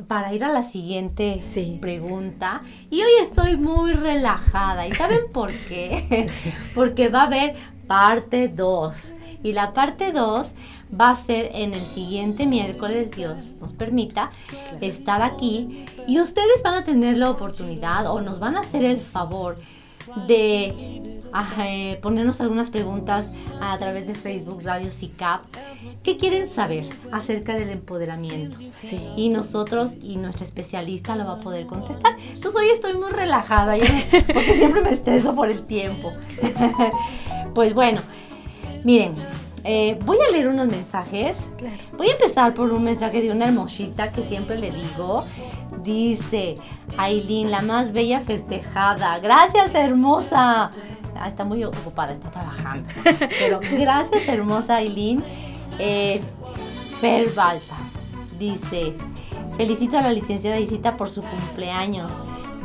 [0.07, 1.41] para ir a la siguiente
[1.79, 2.63] pregunta.
[2.89, 4.87] Y hoy estoy muy relajada.
[4.87, 6.29] ¿Y saben por qué?
[6.75, 7.55] Porque va a haber
[7.87, 9.15] parte 2.
[9.43, 10.53] Y la parte 2
[10.99, 14.27] va a ser en el siguiente miércoles, Dios nos permita,
[14.81, 15.85] estar aquí.
[16.07, 19.57] Y ustedes van a tener la oportunidad o nos van a hacer el favor
[20.27, 21.01] de
[21.63, 25.43] eh, ponernos algunas preguntas a través de Facebook Radio CICAP.
[26.03, 28.57] ¿Qué quieren saber acerca del empoderamiento?
[28.75, 28.99] Sí.
[29.15, 32.17] Y nosotros y nuestra especialista lo va a poder contestar.
[32.19, 33.75] Entonces hoy estoy muy relajada,
[34.27, 36.11] porque siempre me estreso por el tiempo.
[37.53, 38.01] pues bueno,
[38.83, 39.13] miren,
[39.63, 41.47] eh, voy a leer unos mensajes.
[41.97, 45.23] Voy a empezar por un mensaje de una hermosita que siempre le digo.
[45.83, 46.55] Dice,
[46.97, 49.19] Aileen, la más bella festejada.
[49.19, 50.71] Gracias, hermosa.
[51.15, 52.87] Ah, está muy ocupada, está trabajando.
[53.39, 55.23] Pero gracias, hermosa Aileen.
[55.77, 56.19] Eh,
[56.99, 57.77] Fer Balta
[58.39, 58.93] dice,
[59.55, 62.13] felicito a la licenciada Isita por su cumpleaños.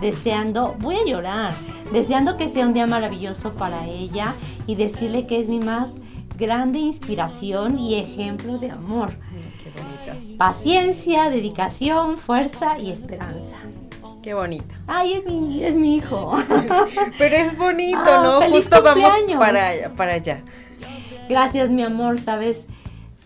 [0.00, 1.55] Deseando, voy a llorar,
[1.92, 4.35] deseando que sea un día maravilloso para ella
[4.66, 5.94] y decirle que es mi más
[6.37, 9.12] grande inspiración y ejemplo de amor.
[10.38, 13.57] Paciencia, dedicación, fuerza y esperanza.
[14.22, 14.75] Qué bonita.
[14.87, 16.37] Ay, es mi, es mi hijo.
[17.18, 18.51] Pero es bonito, ah, ¿no?
[18.51, 20.42] Justo vamos para, para allá.
[21.29, 22.66] Gracias, mi amor, sabes,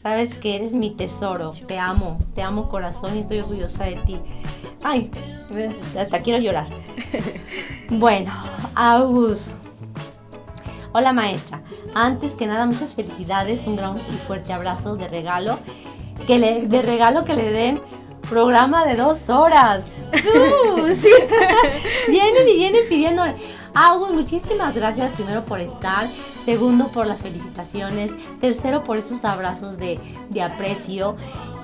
[0.03, 1.53] sabes que eres mi tesoro.
[1.67, 4.21] Te amo, te amo corazón y estoy orgullosa de ti.
[4.83, 5.11] Ay,
[5.99, 6.69] hasta quiero llorar.
[7.93, 8.31] Bueno,
[8.77, 9.53] August.
[10.93, 11.63] Hola maestra,
[11.95, 15.57] antes que nada muchas felicidades, un gran y fuerte abrazo de regalo,
[16.27, 17.81] que le, de regalo que le den
[18.29, 19.95] programa de dos horas.
[20.13, 20.87] Uh,
[22.09, 23.23] vienen y vienen pidiendo.
[23.73, 26.09] Ah, muchísimas gracias primero por estar,
[26.45, 30.01] segundo por las felicitaciones, tercero por esos abrazos de,
[30.43, 31.15] aprecio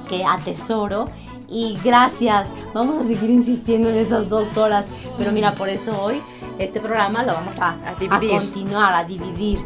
[0.08, 1.06] que atesoro
[1.48, 2.50] y gracias.
[2.74, 6.22] Vamos a seguir insistiendo en esas dos horas, pero mira, por eso hoy
[6.58, 9.58] este programa lo vamos a, a, continuar, a dividir.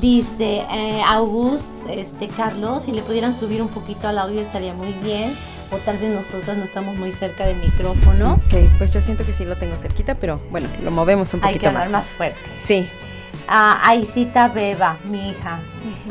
[0.00, 4.92] Dice eh, August, este Carlos, si le pudieran subir un poquito al audio estaría muy
[5.04, 5.32] bien
[5.70, 8.34] o tal vez nosotras no estamos muy cerca del micrófono.
[8.34, 11.66] Ok, pues yo siento que sí lo tengo cerquita, pero bueno, lo movemos un poquito
[11.68, 11.90] Hay que más.
[11.90, 12.38] más fuerte.
[12.58, 12.88] Sí.
[13.48, 15.58] A Aisita Beba, mi hija.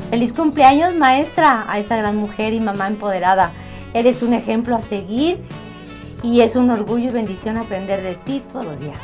[0.10, 3.52] Feliz cumpleaños, maestra, a esa gran mujer y mamá empoderada.
[3.96, 5.38] Eres un ejemplo a seguir
[6.22, 9.00] y es un orgullo y bendición aprender de ti todos los días.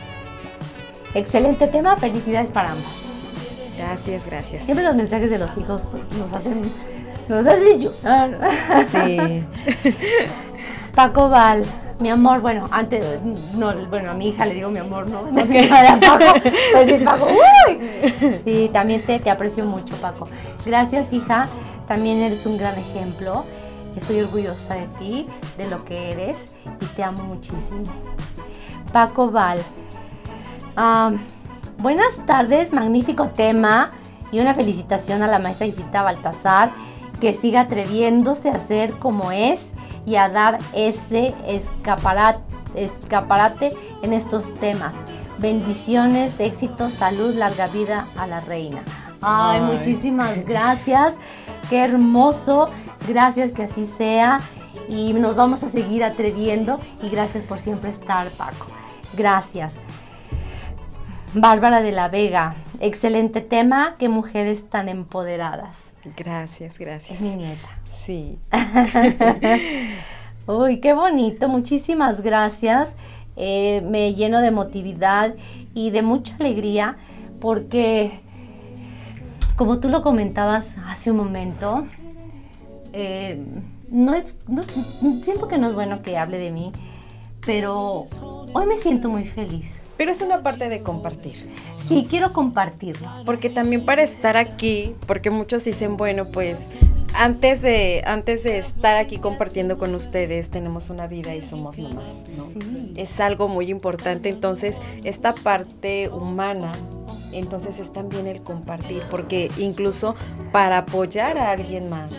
[1.15, 3.05] Excelente tema, felicidades para ambas.
[3.77, 4.65] Gracias, gracias.
[4.65, 6.61] Siempre los mensajes de los hijos nos hacen
[7.29, 8.37] nos hace llorar.
[8.91, 9.45] Sí.
[10.93, 11.63] Paco Val,
[11.99, 13.01] mi amor, bueno, antes,
[13.53, 15.23] no, bueno, a mi hija le digo mi amor, ¿no?
[15.31, 16.33] Nada, Paco,
[16.73, 17.79] pues sí, Paco, uy.
[18.43, 20.27] Sí, también te, te aprecio mucho, Paco.
[20.65, 21.47] Gracias, hija,
[21.87, 23.45] también eres un gran ejemplo.
[23.95, 25.27] Estoy orgullosa de ti,
[25.57, 26.49] de lo que eres
[26.79, 27.83] y te amo muchísimo.
[28.93, 29.59] Paco Val.
[31.77, 33.91] Buenas tardes, magnífico tema
[34.31, 36.71] y una felicitación a la maestra Isita Baltasar
[37.19, 39.73] que siga atreviéndose a ser como es
[40.05, 42.41] y a dar ese escaparate,
[42.75, 44.95] escaparate en estos temas.
[45.39, 48.83] Bendiciones, éxito, salud, larga vida a la reina.
[49.21, 51.15] Ay, muchísimas gracias.
[51.69, 52.69] Qué hermoso.
[53.07, 54.39] Gracias que así sea.
[54.87, 56.79] Y nos vamos a seguir atreviendo.
[57.01, 58.67] Y gracias por siempre estar, Paco.
[59.13, 59.75] Gracias.
[61.33, 62.55] Bárbara de la Vega.
[62.79, 63.95] Excelente tema.
[63.97, 65.77] Qué mujeres tan empoderadas.
[66.17, 67.19] Gracias, gracias.
[67.19, 67.69] Es mi nieta.
[68.05, 68.39] Sí.
[70.47, 71.47] Uy, qué bonito.
[71.47, 72.95] Muchísimas gracias.
[73.35, 75.35] Eh, me lleno de emotividad
[75.73, 76.97] y de mucha alegría
[77.39, 78.21] porque,
[79.55, 81.85] como tú lo comentabas hace un momento,
[82.93, 83.43] eh,
[83.89, 84.63] no es, no
[85.21, 86.71] siento que no es bueno que hable de mí,
[87.45, 88.05] pero
[88.53, 89.79] hoy me siento muy feliz.
[89.97, 91.47] Pero es una parte de compartir.
[91.75, 93.07] Sí, quiero compartirlo.
[93.25, 96.69] Porque también para estar aquí, porque muchos dicen, bueno, pues
[97.13, 102.05] antes de, antes de estar aquí compartiendo con ustedes, tenemos una vida y somos mamás,
[102.35, 102.47] ¿no?
[102.47, 102.93] Sí.
[102.95, 104.29] Es algo muy importante.
[104.29, 106.71] Entonces, esta parte humana,
[107.31, 110.15] entonces es también el compartir, porque incluso
[110.51, 112.11] para apoyar a alguien más,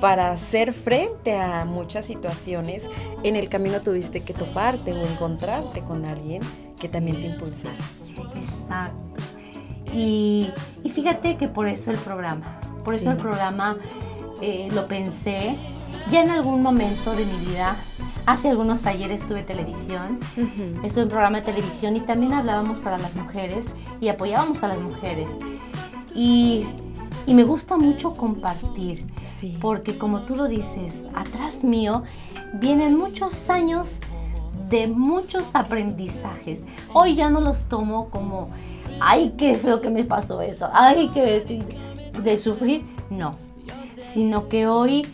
[0.00, 2.88] para hacer frente a muchas situaciones,
[3.24, 6.40] en el camino tuviste que toparte o encontrarte con alguien
[6.80, 7.74] que también te impulsara.
[8.36, 8.96] Exacto.
[9.92, 10.50] Y,
[10.84, 13.10] y fíjate que por eso el programa, por eso Sí.
[13.10, 13.76] el programa
[14.40, 15.56] eh, lo pensé.
[16.10, 17.76] Ya en algún momento de mi vida,
[18.24, 20.20] hace algunos ayeres tuve televisión,
[20.84, 23.66] estuve en programa de televisión y también hablábamos para las mujeres
[24.00, 25.28] y apoyábamos a las mujeres.
[26.14, 26.66] Y,
[27.28, 29.04] y me gusta mucho compartir,
[29.38, 29.56] Sí.
[29.60, 32.02] porque como tú lo dices, atrás mío
[32.54, 33.98] vienen muchos años
[34.70, 36.64] de muchos aprendizajes.
[36.94, 38.48] Hoy ya no los tomo como,
[39.00, 41.64] ay, qué feo que me pasó eso, ay, que
[42.22, 43.32] de sufrir, no,
[44.00, 45.06] sino que hoy,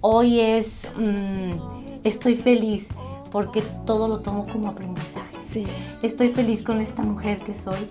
[0.00, 2.88] hoy es, mm, estoy feliz
[3.30, 5.36] porque todo lo tomo como aprendizaje.
[5.44, 5.66] Sí.
[6.02, 7.88] Estoy feliz con esta mujer que soy.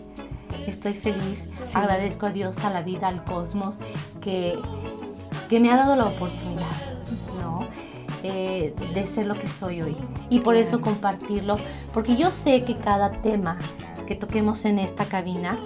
[0.65, 1.53] Estoy feliz.
[1.73, 3.77] Agradezco a Dios, a la vida, al cosmos,
[4.21, 4.57] que,
[5.49, 6.65] que me ha dado la oportunidad,
[7.41, 7.67] ¿no?
[8.23, 9.97] Eh, de ser lo que soy hoy.
[10.29, 11.57] Y por eso compartirlo,
[11.93, 13.57] porque yo sé que cada tema
[14.07, 15.57] que toquemos en esta cabina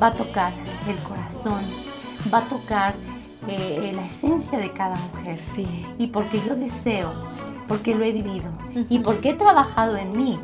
[0.00, 0.52] va a tocar
[0.88, 1.62] el corazón,
[2.32, 2.94] va a tocar
[3.46, 5.38] eh, la esencia de cada mujer.
[5.40, 5.86] Sí.
[5.98, 7.12] Y porque yo deseo,
[7.68, 8.50] porque lo he vivido
[8.88, 10.38] y porque he trabajado en mí,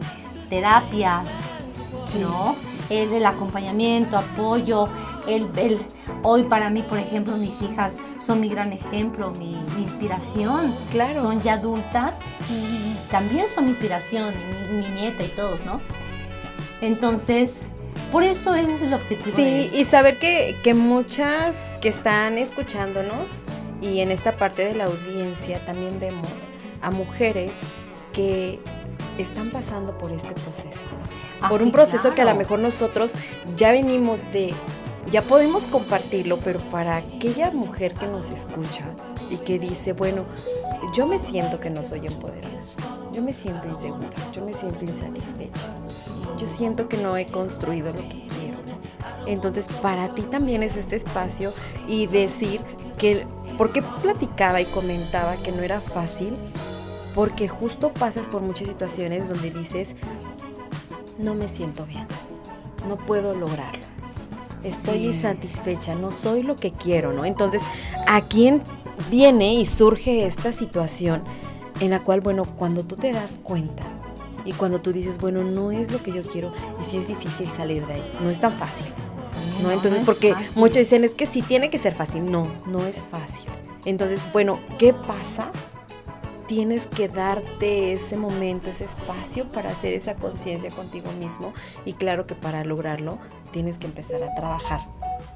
[0.48, 1.26] terapias,
[2.20, 2.54] ¿no?
[2.90, 4.88] El, el acompañamiento, apoyo,
[5.26, 5.78] el, el-
[6.22, 10.74] hoy para mí, por ejemplo, mis hijas son mi gran ejemplo, mi, mi inspiración.
[10.90, 11.22] Claro.
[11.22, 12.14] Son ya adultas
[12.50, 14.34] y también son mi inspiración,
[14.72, 15.80] mi, mi nieta y todos, ¿no?
[16.80, 17.52] Entonces,
[18.10, 19.24] por eso ese es el objetivo.
[19.26, 19.76] de Sí, esto.
[19.76, 23.42] y saber que, que muchas que están escuchándonos
[23.82, 26.28] y en esta parte de la audiencia también vemos
[26.82, 27.52] a mujeres
[28.12, 28.58] que
[29.18, 30.80] están pasando por este proceso.
[31.40, 33.14] Ah, por sí, un proceso que a lo mejor nosotros
[33.56, 34.54] ya venimos de,
[35.10, 38.84] ya podemos compartirlo, pero para aquella mujer que nos escucha
[39.30, 40.24] y que dice, bueno,
[40.94, 42.58] yo me siento que no soy empoderada,
[43.12, 45.68] yo me siento insegura, yo me siento insatisfecha,
[46.38, 48.58] yo siento que no he construido lo que quiero.
[49.26, 51.52] Entonces, para ti también es este espacio
[51.86, 52.60] y decir
[52.98, 53.26] que,
[53.58, 56.36] porque platicaba y comentaba que no era fácil,
[57.14, 59.96] porque justo pasas por muchas situaciones donde dices,
[61.22, 62.06] no me siento bien,
[62.88, 63.84] no puedo lograrlo,
[64.62, 65.06] estoy Sí.
[65.06, 67.24] insatisfecha, no soy lo que quiero, ¿no?
[67.24, 67.62] Entonces,
[68.06, 68.62] ¿a quién
[69.10, 71.22] viene y surge esta situación
[71.80, 73.82] en la cual, bueno, cuando tú te das cuenta
[74.44, 77.48] y cuando tú dices, bueno, no es lo que yo quiero, y si es difícil
[77.50, 78.86] salir de ahí, no es tan fácil.
[79.62, 79.68] ¿no?
[79.68, 80.48] No, Entonces, no porque fácil.
[80.54, 82.30] muchos dicen, es que sí tiene que ser fácil.
[82.30, 83.44] No, no es fácil.
[83.84, 85.50] Entonces, bueno, ¿qué pasa?
[86.50, 91.52] Tienes que darte ese momento, ese espacio para hacer esa conciencia contigo mismo.
[91.86, 93.20] Y claro que para lograrlo,
[93.52, 94.80] tienes que empezar a trabajar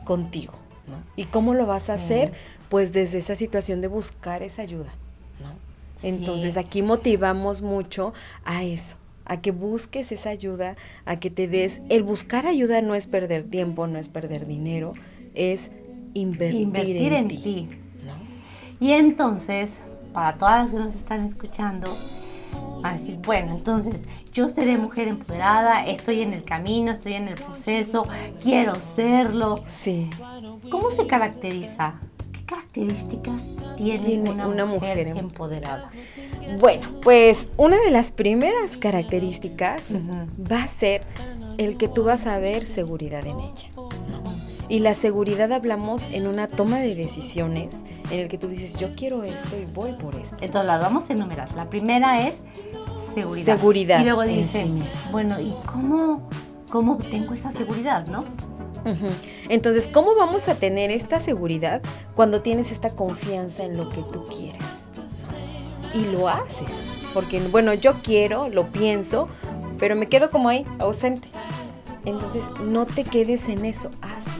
[0.03, 0.55] contigo.
[0.89, 0.97] ¿no?
[1.15, 2.05] ¿Y cómo lo vas a Sí.
[2.07, 2.33] hacer?
[2.69, 4.93] Pues desde esa situación de buscar esa ayuda.
[5.41, 5.51] ¿no?
[5.99, 6.09] Sí.
[6.09, 8.13] Entonces, aquí motivamos mucho
[8.45, 10.75] a eso, a que busques esa ayuda,
[11.05, 11.81] a que te des.
[11.91, 14.95] El buscar ayuda no es perder tiempo, no es perder dinero,
[15.35, 15.71] es
[16.15, 17.37] invertir, Invertir en, en ti.
[17.39, 17.69] ti.
[18.05, 18.15] ¿no?
[18.85, 19.81] Y entonces,
[20.15, 21.95] para todas las que nos están escuchando,
[22.81, 27.29] van a decir, bueno, entonces yo seré mujer empoderada, estoy en el camino, estoy en
[27.29, 28.05] el proceso,
[28.41, 29.57] quiero serlo.
[29.69, 30.09] Sí.
[30.71, 31.95] ¿Cómo se caracteriza?
[32.33, 33.43] ¿Qué características
[33.77, 35.91] tiene, una, mujer, empoderada?
[36.61, 39.83] Bueno, pues una de las primeras características
[40.51, 41.03] va a ser
[41.59, 43.74] el que tú vas a ver seguridad en ella.
[44.69, 48.95] Y la seguridad hablamos en una toma de decisiones en el que tú dices, yo
[48.95, 50.37] quiero esto y voy por esto.
[50.41, 51.55] Entonces la vamos a enumerar.
[51.55, 52.41] La primera es
[53.15, 53.57] seguridad.
[53.57, 54.01] Seguridad.
[54.01, 54.67] Y luego dice,
[55.11, 56.29] bueno, ¿y cómo,
[56.71, 58.25] cómo tengo esa seguridad, no?
[59.49, 61.81] Entonces, ¿cómo vamos a tener esta seguridad
[62.15, 64.61] cuando tienes esta confianza en lo que tú quieres?
[65.95, 66.69] Y lo haces.
[67.15, 69.29] Porque, bueno, yo quiero, lo pienso,
[69.79, 71.29] pero me quedo como ahí, ausente.
[72.05, 74.34] Entonces, no te quedes en eso, hazlo.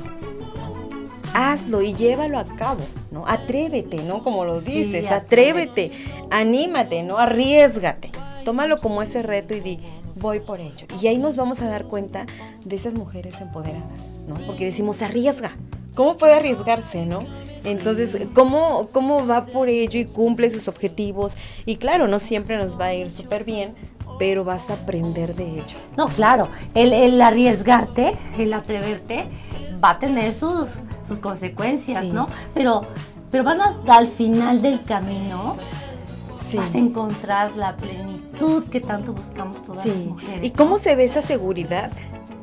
[1.35, 3.27] Hazlo y llévalo a cabo, ¿no?
[3.27, 4.23] Atrévete, ¿no?
[4.23, 5.91] Como lo dices, atrévete,
[6.31, 7.19] anímate, ¿no?
[7.19, 8.11] Arriesgate.
[8.45, 9.81] Tómalo como ese reto y di,
[10.15, 10.87] voy por ello.
[11.03, 12.25] Y ahí nos vamos a dar cuenta
[12.65, 14.35] de esas mujeres empoderadas, ¿no?
[14.47, 15.57] Porque decimos, arriesga.
[15.95, 17.21] ¿Cómo puede arriesgarse, no?
[17.65, 21.37] Entonces, ¿cómo, ¿cómo va por ello y cumple sus objetivos?
[21.65, 23.75] Y claro, no siempre nos va a ir súper bien,
[24.19, 25.77] pero vas a aprender de ello.
[25.97, 29.27] No, claro, el, arriesgarte, el atreverte,
[29.83, 32.29] va a tener sus, sus consecuencias, ¿no?
[32.55, 32.83] Pero,
[33.31, 35.57] pero van a, al final del camino,
[36.55, 40.45] vas a encontrar la plenitud que tanto buscamos todas las mujeres.
[40.45, 41.91] ¿Y cómo se ve esa seguridad?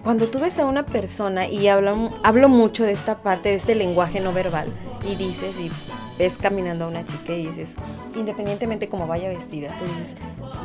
[0.04, 3.76] Cuando tú ves a una persona, y hablo, hablo mucho de esta parte, de este
[3.76, 4.68] lenguaje no verbal,
[5.10, 5.72] y dices, y
[6.18, 7.76] ves caminando a una chica y dices,
[8.16, 10.16] independientemente cómo vaya vestida, tú dices,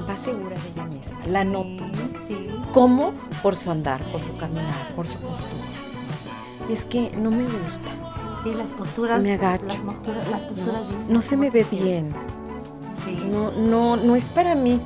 [0.08, 1.84] va segura de ella misma, la noto.
[2.72, 3.10] ¿Cómo?
[3.42, 5.75] Por su andar, por su caminar, por su postura.
[6.70, 7.90] Es que no me gusta.
[8.42, 9.22] Sí, las posturas.
[9.22, 9.66] Me agacho.
[9.66, 12.12] Las, posturas, las posturas no, se me ve bien.
[13.04, 13.22] Sí.
[13.30, 14.80] No, no, no es para mí.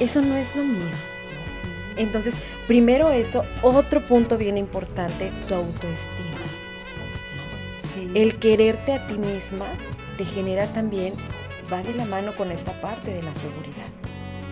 [0.00, 0.94] Eso no es lo mío.
[1.96, 2.36] Entonces,
[2.66, 6.38] primero eso, otro punto bien importante, tu autoestima.
[8.14, 9.66] El quererte a ti misma
[10.16, 11.14] te genera también,
[11.72, 13.88] va de la mano con esta parte de la seguridad.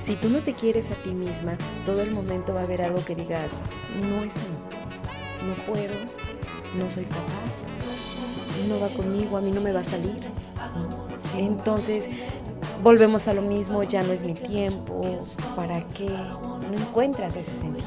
[0.02, 3.04] Si tú no te quieres a ti misma, todo el momento va a haber algo
[3.04, 3.62] que digas,
[4.00, 4.85] no, eso no,
[5.46, 5.94] no puedo,
[6.78, 7.56] no soy capaz,
[8.68, 10.20] no va conmigo, a mí no me va a salir.
[11.36, 12.08] Entonces,
[12.82, 15.18] volvemos a lo mismo, ya no es mi tiempo,
[15.54, 16.08] ¿para qué?
[16.08, 17.86] No encuentras ese sentido.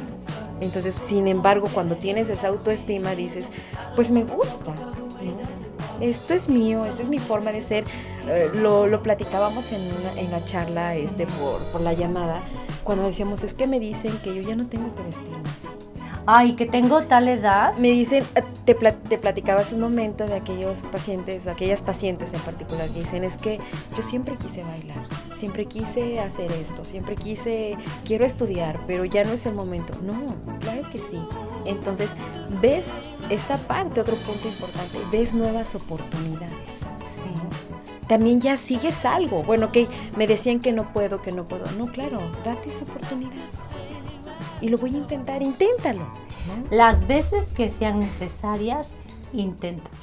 [0.62, 3.46] Entonces, sin embargo, cuando tienes esa autoestima, dices,
[3.96, 4.74] pues me gusta,
[6.02, 7.84] esto es mío, esta es mi forma de ser.
[8.28, 9.82] Eh, lo, lo, platicábamos en,
[10.18, 12.42] en la charla este, por, por, la llamada,
[12.84, 15.79] cuando decíamos, es que me dicen que yo ya no tengo así.
[16.32, 17.76] Ay, que tengo tal edad.
[17.78, 22.32] Me dicen, eh, te, te platicaba hace un momento de aquellos pacientes, o aquellas pacientes
[22.36, 23.60] en particular, que dicen, es que
[23.98, 27.76] yo siempre quise bailar, siempre quise hacer esto, siempre quise,
[28.06, 29.96] quiero estudiar, pero ya no es el momento.
[30.04, 30.24] No,
[30.60, 31.20] claro que sí.
[31.66, 32.12] Entonces,
[32.62, 32.86] ves
[33.32, 36.54] esta parte, otro punto importante, ves nuevas oportunidades.
[38.08, 39.42] También ya sigues algo.
[39.42, 41.66] Bueno, que me decían que no puedo, que no puedo.
[41.72, 43.59] No, claro, date esa oportunidad.
[44.62, 46.08] Y lo voy a intentar, inténtalo.
[46.70, 48.94] Las veces que sean necesarias,
[49.34, 49.96] inténtalo.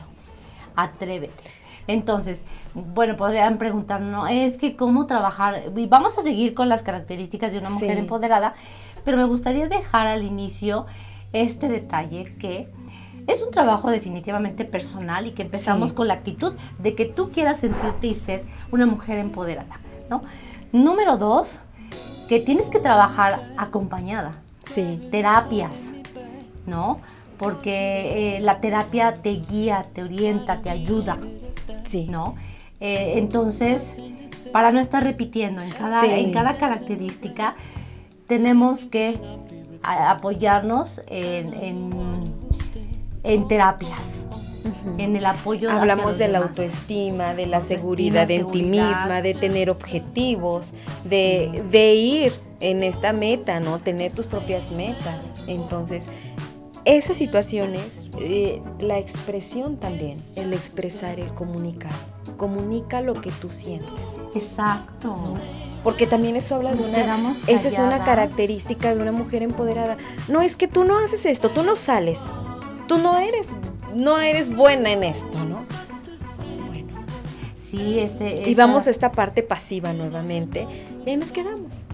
[0.75, 1.51] Atrévete.
[1.87, 2.45] Entonces,
[2.75, 7.59] bueno, podrían preguntarnos, es que cómo trabajar, y vamos a seguir con las características de
[7.59, 8.55] una mujer empoderada,
[9.05, 10.87] pero me gustaría dejar al inicio
[11.33, 12.69] este detalle que
[13.27, 17.61] es un trabajo definitivamente personal y que empezamos con la actitud de que tú quieras
[17.61, 19.81] sentirte y ser una mujer empoderada,
[20.11, 20.23] ¿no?
[20.73, 21.61] Número dos,
[22.29, 24.33] que tienes que trabajar acompañada.
[24.67, 25.01] Sí.
[25.11, 25.91] Terapias,
[26.67, 27.01] ¿no?
[27.39, 31.19] Porque eh, la terapia te guía, te orienta, te ayuda.
[31.85, 32.07] Sí.
[32.09, 32.35] ¿No?
[32.81, 33.95] Eh, entonces,
[34.53, 37.57] para no estar repitiendo en cada, en cada característica,
[38.27, 39.19] tenemos que
[39.83, 41.55] apoyarnos en,
[43.23, 44.25] en, terapias.
[44.99, 49.71] En el apoyo Hablamos de la autoestima, de la seguridad en ti misma, de tener
[49.71, 50.73] objetivos,
[51.05, 53.79] de, de ir en esta meta, ¿no?
[53.79, 55.21] Tener tus propias metas.
[55.47, 56.05] Entonces,
[56.85, 61.93] esas situaciones, eh, la expresión también, el expresar, el comunicar.
[62.37, 64.17] Comunica lo que tú sientes.
[64.35, 65.17] Exacto
[65.87, 69.97] porque también eso habla de una esa es una característica de una mujer empoderada.
[70.27, 72.19] No es que tú no haces esto, tú no sales.
[72.89, 73.57] Tú no eres
[73.97, 75.61] no eres buena en esto, ¿no?
[76.67, 76.89] Bueno.
[77.55, 80.67] Sí, este, Y vamos a esta parte pasiva nuevamente
[81.05, 81.87] y ahí nos quedamos.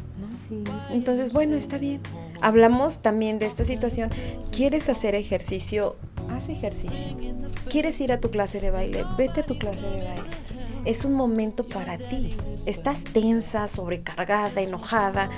[0.91, 2.01] Entonces, bueno, está bien.
[2.41, 4.11] Hablamos también de esta situación.
[4.51, 5.97] ¿Quieres hacer ejercicio?
[6.29, 7.17] Haz ejercicio.
[7.69, 9.05] ¿Quieres ir a tu clase de baile?
[9.17, 10.43] Vete a tu clase de baile
[10.85, 12.37] es un momento para ti.
[12.67, 15.31] Estás tensa, sobrecargada, enojada.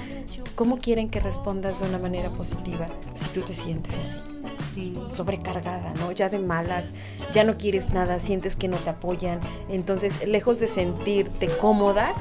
[0.54, 4.18] ¿Cómo quieren que respondas de una manera positiva si tú te sientes así?
[4.74, 4.94] Sí.
[5.10, 6.10] sobrecargada, ¿no?
[6.10, 9.40] Ya de malas, ya no quieres nada, sientes que no te apoyan.
[9.68, 12.12] Entonces, lejos de sentirte cómoda,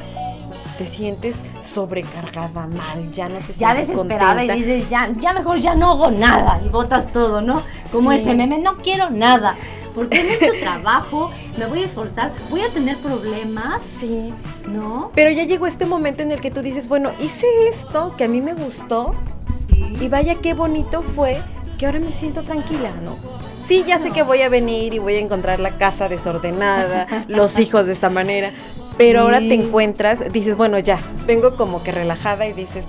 [0.83, 5.75] te sientes sobrecargada, mal, ya no te ya desesperada y dices, ya, ya mejor ya
[5.75, 7.61] no hago nada y botas todo, ¿no?
[7.91, 9.55] Como ese meme, no quiero nada.
[9.95, 13.85] Porque hay mucho trabajo, me voy a esforzar, voy a tener problemas.
[13.85, 14.33] Sí.
[14.67, 15.11] ¿No?
[15.13, 18.27] Pero ya llegó este momento en el que tú dices, bueno, hice esto que a
[18.27, 19.15] mí me gustó.
[19.69, 21.39] Y vaya qué bonito fue
[21.77, 23.15] que ahora me siento tranquila, ¿no?
[23.65, 27.57] Sí, ya sé que voy a venir y voy a encontrar la casa desordenada, los
[27.59, 28.51] hijos de esta manera,
[28.97, 32.87] pero ahora te encuentras, dices, bueno, ya, vengo como que relajada y dices,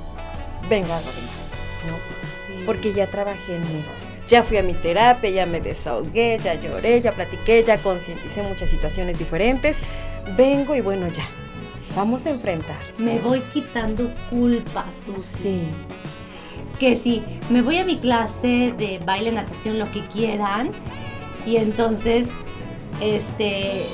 [0.69, 2.67] venga, algo más, ¿no?
[2.67, 3.85] Porque ya trabajé en mí.
[4.27, 8.71] Ya fui a mi terapia, ya me desahogué, ya lloré, ya platiqué, ya concienticé muchas
[8.71, 9.77] situaciones diferentes.
[10.37, 11.25] Vengo y bueno, ya.
[11.95, 12.79] Vamos a enfrentar.
[12.97, 15.61] Me voy quitando culpa, Susi.
[16.81, 20.73] Que sí, me voy a mi clase de baile, natación, lo que quieran.
[21.47, 22.27] Y entonces,
[23.01, 23.85] este,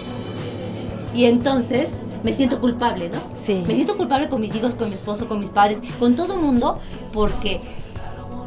[1.14, 1.90] y entonces
[2.22, 3.18] me siento culpable, ¿no?
[3.34, 3.62] Sí.
[3.66, 6.40] Me siento culpable con mis hijos, con mi esposo, con mis padres, con todo el
[6.40, 6.78] mundo,
[7.12, 7.60] porque,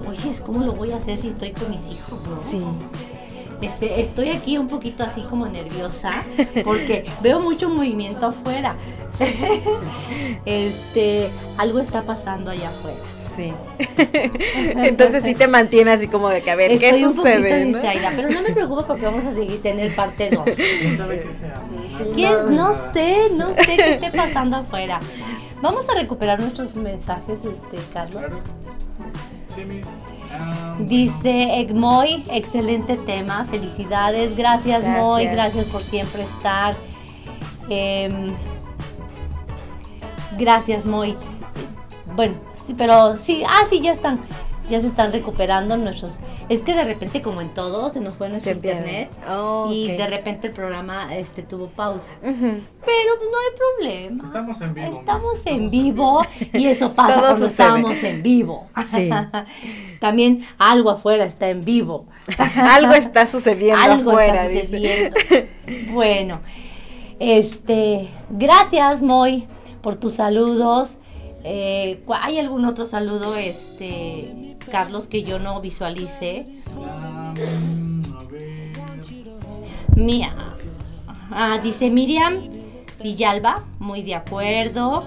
[0.07, 2.39] oye, ¿cómo lo voy a hacer si estoy con mis hijos, no?
[2.39, 2.61] Sí.
[3.61, 6.11] Este, estoy aquí un poquito así como nerviosa
[6.65, 8.75] porque veo mucho movimiento afuera.
[10.45, 13.12] este, algo está pasando allá afuera.
[13.35, 13.53] Sí.
[14.75, 17.49] Entonces sí te mantiene así como de que a ver Estoy qué un sucede.
[17.49, 20.45] Poquito distraída, pero no me preocupo porque vamos a seguir tener parte 2.
[20.45, 21.63] No sabe qué sea.
[22.31, 24.99] no, no sé, no sé qué esté pasando afuera.
[25.61, 28.19] Vamos a recuperar nuestros mensajes, este, Carlos.
[28.19, 28.39] Claro.
[29.55, 29.87] Sí, mis.
[30.31, 35.03] Ah, Dice Egmoy, excelente tema, felicidades, gracias, Gracias.
[35.03, 36.75] Moy, gracias por siempre estar.
[37.69, 38.33] Em,
[40.37, 41.15] gracias Moy.
[42.15, 44.17] Bueno, sí, pero sí, ah, sí, ya están,
[44.69, 46.19] ya se están recuperando nuestros.
[46.49, 50.07] Es que de repente, como en todo, se nos fue nuestro internet Oh, y de
[50.07, 52.13] repente el programa este tuvo pausa.
[52.21, 54.23] Pero no hay problema.
[54.23, 54.87] Estamos en vivo.
[54.99, 56.21] Estamos Estamos en en vivo
[56.53, 57.47] y eso pasa cuando sucede.
[57.49, 58.67] estamos en vivo.
[58.91, 59.09] Sí.
[59.99, 62.05] También algo afuera está en vivo.
[62.55, 64.63] Algo está sucediendo Algo afuera, está dice.
[64.63, 65.15] sucediendo.
[65.93, 66.39] bueno,
[67.19, 69.47] este, gracias Moy
[69.81, 70.97] por tus saludos.
[71.43, 76.47] Eh, ¿cu- ¿Hay algún otro saludo, este, Carlos, que yo no visualice?
[76.89, 77.49] A ver.
[79.95, 80.33] Mía.
[81.31, 82.35] Ah, dice Miriam
[83.01, 85.03] Villalba, muy de acuerdo.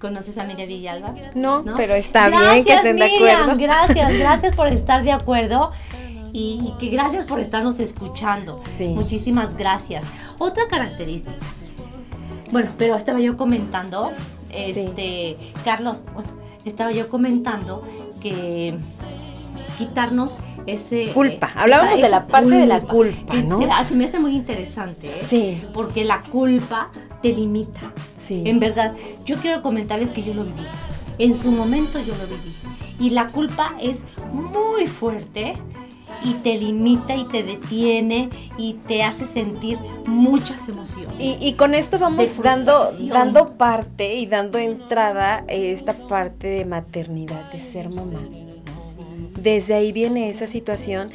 [0.00, 1.14] ¿Conoces a Miriam Villalba?
[1.34, 3.60] No, pero está bien que estén de Miriam, acuerdo.
[3.60, 5.72] Gracias, gracias por estar de acuerdo
[6.32, 8.62] y, y que gracias por estarnos escuchando.
[8.78, 8.88] Sí.
[8.88, 10.04] Muchísimas gracias.
[10.38, 11.36] Otra característica.
[12.50, 14.10] Bueno, pero estaba yo comentando,
[14.54, 16.28] este, Carlos, bueno,
[16.64, 17.82] estaba yo comentando
[18.22, 18.74] que
[19.78, 20.36] quitarnos
[20.66, 21.48] ese Culpa.
[21.48, 23.58] eh, Hablábamos esa- de la parte de la culpa, ¿no?
[23.58, 25.24] Se, se me hace muy interesante, ¿eh?
[25.28, 25.60] Sí.
[25.72, 26.90] porque la culpa
[27.22, 27.92] te limita.
[28.16, 28.42] Sí.
[28.46, 28.94] En verdad,
[29.24, 30.62] yo quiero comentarles que yo lo viví.
[31.18, 32.54] En su momento yo lo viví.
[32.98, 34.00] Y la culpa es
[34.32, 35.54] muy fuerte
[36.24, 41.14] y te limita y te detiene y te hace sentir muchas emociones.
[41.18, 46.64] Y, y con esto vamos dando, dando parte y dando entrada a esta parte de
[46.64, 48.20] maternidad, de ser mamá.
[49.40, 51.08] Desde ahí viene esa situación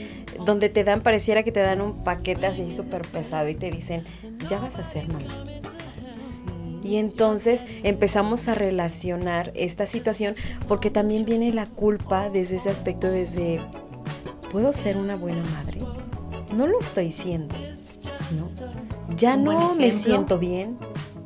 [0.46, 4.04] donde te dan, pareciera que te dan un paquete así súper pesado y te dicen,
[4.50, 5.46] ya vas a ser mamá.
[6.84, 10.36] Y entonces empezamos a relacionar esta situación
[10.68, 13.60] porque también viene la culpa desde ese aspecto, desde,
[14.56, 15.82] ¿puedo ser una buena madre?
[16.56, 17.54] No lo estoy siendo,
[18.38, 19.18] ¿no?
[19.18, 20.78] Ya no me siento bien,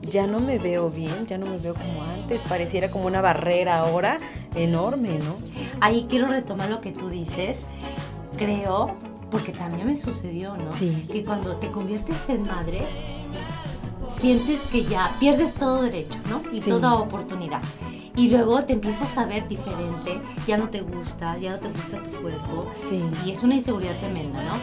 [0.01, 3.81] ya no me veo bien, ya no me veo como antes, pareciera como una barrera
[3.81, 4.17] ahora
[4.55, 5.35] enorme, ¿no?
[5.79, 7.67] Ahí quiero retomar lo que tú dices.
[8.35, 8.97] Creo,
[9.29, 10.73] porque también me sucedió, ¿no?
[10.73, 11.05] Sí.
[11.11, 12.79] Que cuando te conviertes en madre,
[14.17, 16.41] sientes que ya pierdes todo derecho, ¿no?
[16.51, 16.69] Y Sí.
[16.69, 17.61] toda oportunidad.
[18.15, 22.03] Y luego te empiezas a ver diferente, ya no te gusta, ya no te gusta
[22.03, 22.69] tu cuerpo.
[22.75, 23.01] Sí.
[23.25, 24.55] Y es una inseguridad tremenda, ¿no?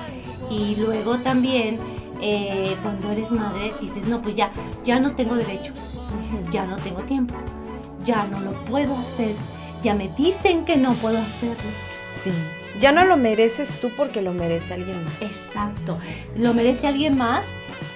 [0.55, 1.79] Y luego también,
[2.21, 4.53] eh, cuando eres madre, dices, no, pues ya,
[4.85, 5.73] ya no tengo derecho,
[6.51, 7.35] ya no tengo tiempo,
[8.05, 9.35] ya no lo puedo hacer,
[9.83, 11.71] ya me dicen que no puedo hacerlo.
[12.23, 12.31] Sí.
[12.79, 15.23] Ya no lo mereces tú porque lo merece alguien más.
[15.23, 15.99] Exacto,
[16.37, 17.47] lo merece alguien más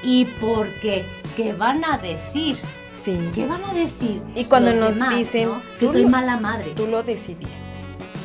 [0.02, 1.04] y porque,
[1.36, 2.58] ¿qué van a decir?
[2.92, 3.18] Sí.
[3.34, 4.22] ¿Qué van a decir?
[4.34, 5.62] Y cuando nos demás, dicen, ¿no?
[5.78, 6.72] que soy lo- mala madre.
[6.74, 7.46] Tú lo decidiste.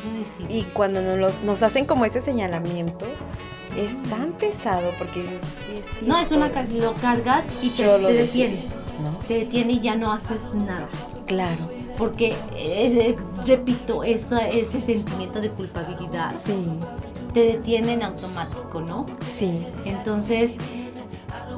[0.02, 0.54] Tú decidiste.
[0.54, 3.06] Y cuando nos, los- nos hacen como ese señalamiento,
[3.76, 5.22] es tan pesado porque
[6.06, 8.64] No, es una lo cargas y te, lo detiene.
[9.02, 9.10] ¿no?
[9.26, 10.88] Te detiene y ya no haces nada.
[11.26, 11.58] Claro,
[11.98, 16.54] Porque, eh, repito, esa- ese sentimiento de culpabilidad sí,
[17.32, 19.06] te detiene en automático, ¿no?
[19.26, 20.52] sí, Entonces,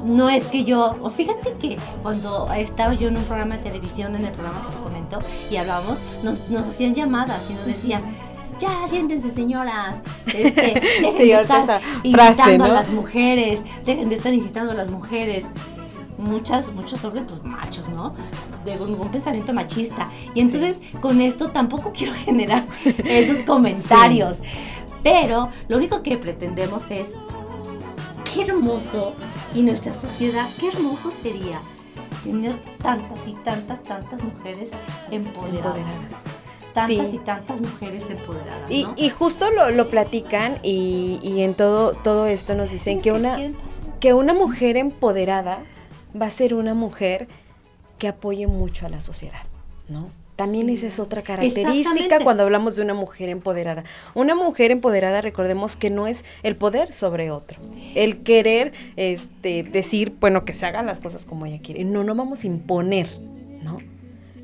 [0.05, 4.15] no es que yo, o fíjate que cuando estaba yo en un programa de televisión,
[4.15, 5.19] en el programa que te comento,
[5.49, 8.01] y hablábamos, nos, nos hacían llamadas y nos decían,
[8.59, 12.65] ya siéntense señoras, este, dejen Sí, de estar incitando frase, ¿no?
[12.65, 15.45] a las mujeres, dejen de estar incitando a las mujeres.
[16.17, 18.13] Muchas, muchos hombres, pues machos, ¿no?
[18.65, 20.09] De un, un pensamiento machista.
[20.35, 24.39] Y entonces, con esto tampoco quiero generar esos comentarios.
[25.01, 27.11] Pero lo único que pretendemos es
[28.33, 29.13] qué hermoso
[29.55, 31.61] y nuestra sociedad, qué hermoso sería
[32.23, 34.71] tener tantas y tantas, tantas mujeres
[35.11, 35.77] empoderadas.
[35.77, 36.23] Empoderadas.
[36.73, 37.15] Tantas Sí.
[37.15, 38.69] y tantas mujeres empoderadas.
[38.69, 38.93] Y, ¿no?
[38.95, 43.37] y justo lo, lo platican y, y en todo, todo esto nos dicen que una,
[43.99, 45.63] que una mujer empoderada
[46.19, 47.27] va a ser una mujer
[47.97, 49.41] que apoye mucho a la sociedad,
[49.87, 50.09] ¿no?
[50.39, 53.83] También esa es otra característica cuando hablamos de una mujer empoderada.
[54.15, 57.59] Una mujer empoderada, recordemos que no es el poder sobre otro,
[57.93, 61.83] el querer este, decir, bueno, que se hagan las cosas como ella quiere.
[61.83, 63.09] No, no vamos a imponer,
[63.61, 63.79] ¿no?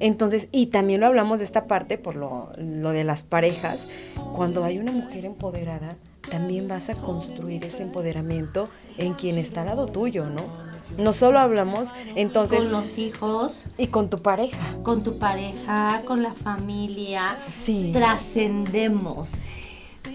[0.02, 3.88] Entonces, y también lo hablamos de esta parte por lo, lo de las parejas,
[4.36, 5.96] cuando hay una mujer empoderada,
[6.30, 8.68] también vas a construir ese empoderamiento
[8.98, 10.75] en quien está al lado tuyo, ¿no?
[10.98, 14.76] No solo hablamos entonces con los hijos, y con tu pareja.
[14.84, 17.90] con tu pareja, con la familia, Sí.
[17.94, 19.42] trascendemos.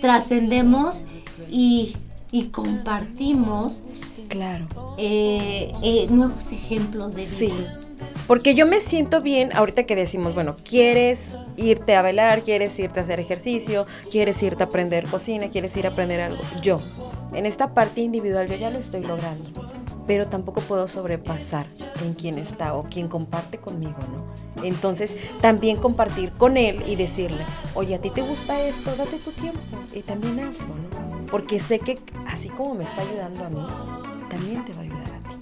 [0.00, 1.04] Trascendemos
[1.50, 1.96] y,
[2.32, 3.82] y compartimos
[4.28, 4.66] Claro.
[4.98, 7.30] eh, eh, nuevos ejemplos de vida.
[7.30, 7.52] Sí.
[8.26, 13.00] Porque yo me siento bien ahorita que decimos, bueno, quieres irte a bailar, quieres irte
[13.00, 16.42] a hacer ejercicio, quieres irte a aprender cocina, quieres ir a aprender algo.
[16.62, 16.80] Yo,
[17.34, 19.50] en esta parte individual, yo ya lo estoy logrando.
[20.11, 21.66] Pero tampoco puedo sobrepasar
[22.04, 24.64] en quien está o quien comparte conmigo, ¿no?
[24.64, 27.44] Entonces, también compartir con él y decirle,
[27.74, 29.61] oye, a ti te gusta esto, date tu tiempo
[29.94, 31.26] y también hazlo, ¿no?
[31.26, 33.64] Porque sé que así como me está ayudando a mí,
[34.28, 35.36] también te va a ayudar a ti.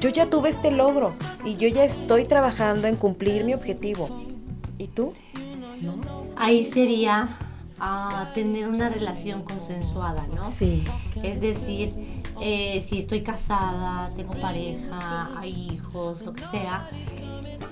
[0.00, 1.12] Yo ya tuve este logro
[1.44, 4.08] y yo ya estoy trabajando en cumplir mi objetivo.
[4.78, 5.12] ¿Y tú?
[5.80, 5.94] ¿No?
[6.36, 7.38] Ahí sería
[7.78, 10.50] ah, tener una relación consensuada, ¿no?
[10.50, 10.82] Sí,
[11.22, 16.88] Es decir, eh, si estoy casada, tengo pareja, hay hijos, lo que sea,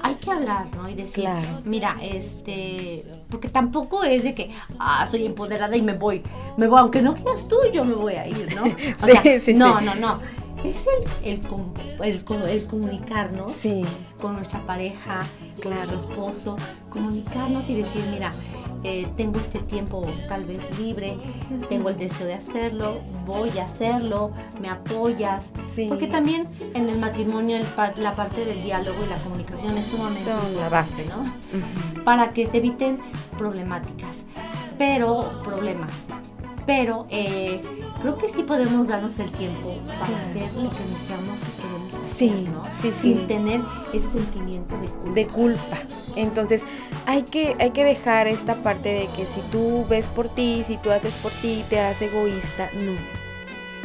[0.02, 0.88] hay que hablar, ¿no?
[0.88, 1.48] Y decir, Claro.
[1.64, 6.22] mira, este, porque tampoco es de que, ah, soy empoderada y me voy,
[6.56, 8.64] me voy, aunque no quieras tú, yo me voy a ir, ¿no?
[9.02, 9.84] O sea, sí, no, sí.
[9.84, 10.20] no, no.
[10.64, 10.86] Es
[11.22, 11.40] el, el,
[12.02, 13.82] el, co- el comunicarnos sí,
[14.20, 15.20] con nuestra pareja,
[15.62, 15.76] con Claro.
[15.92, 16.56] nuestro esposo,
[16.88, 18.32] comunicarnos y decir, mira,
[18.84, 21.16] eh, tengo este tiempo tal vez libre,
[21.68, 22.94] tengo el deseo de hacerlo,
[23.26, 25.52] voy a hacerlo, me apoyas.
[25.70, 25.86] Sí.
[25.88, 29.86] Porque también en el matrimonio el par- la parte del diálogo y la comunicación es
[29.86, 31.06] sumamente Son la importante, base.
[31.06, 32.02] ¿no?
[32.04, 32.98] Para que se eviten
[33.38, 34.24] problemáticas,
[34.78, 36.04] pero problemas.
[36.66, 37.60] Pero eh,
[38.02, 42.06] creo que sí podemos darnos el tiempo para hacer lo que deseamos y queremos hacer,
[42.06, 42.64] Sí, ¿no?
[42.74, 43.12] sí, sí.
[43.14, 43.60] Sin tener
[43.92, 45.12] ese sentimiento de culpa.
[45.14, 45.78] de culpa.
[46.16, 46.64] Entonces,
[47.06, 50.76] hay que, hay que dejar esta parte de que si tú ves por ti, si
[50.78, 52.70] tú haces por ti, te haces egoísta.
[52.74, 53.25] No.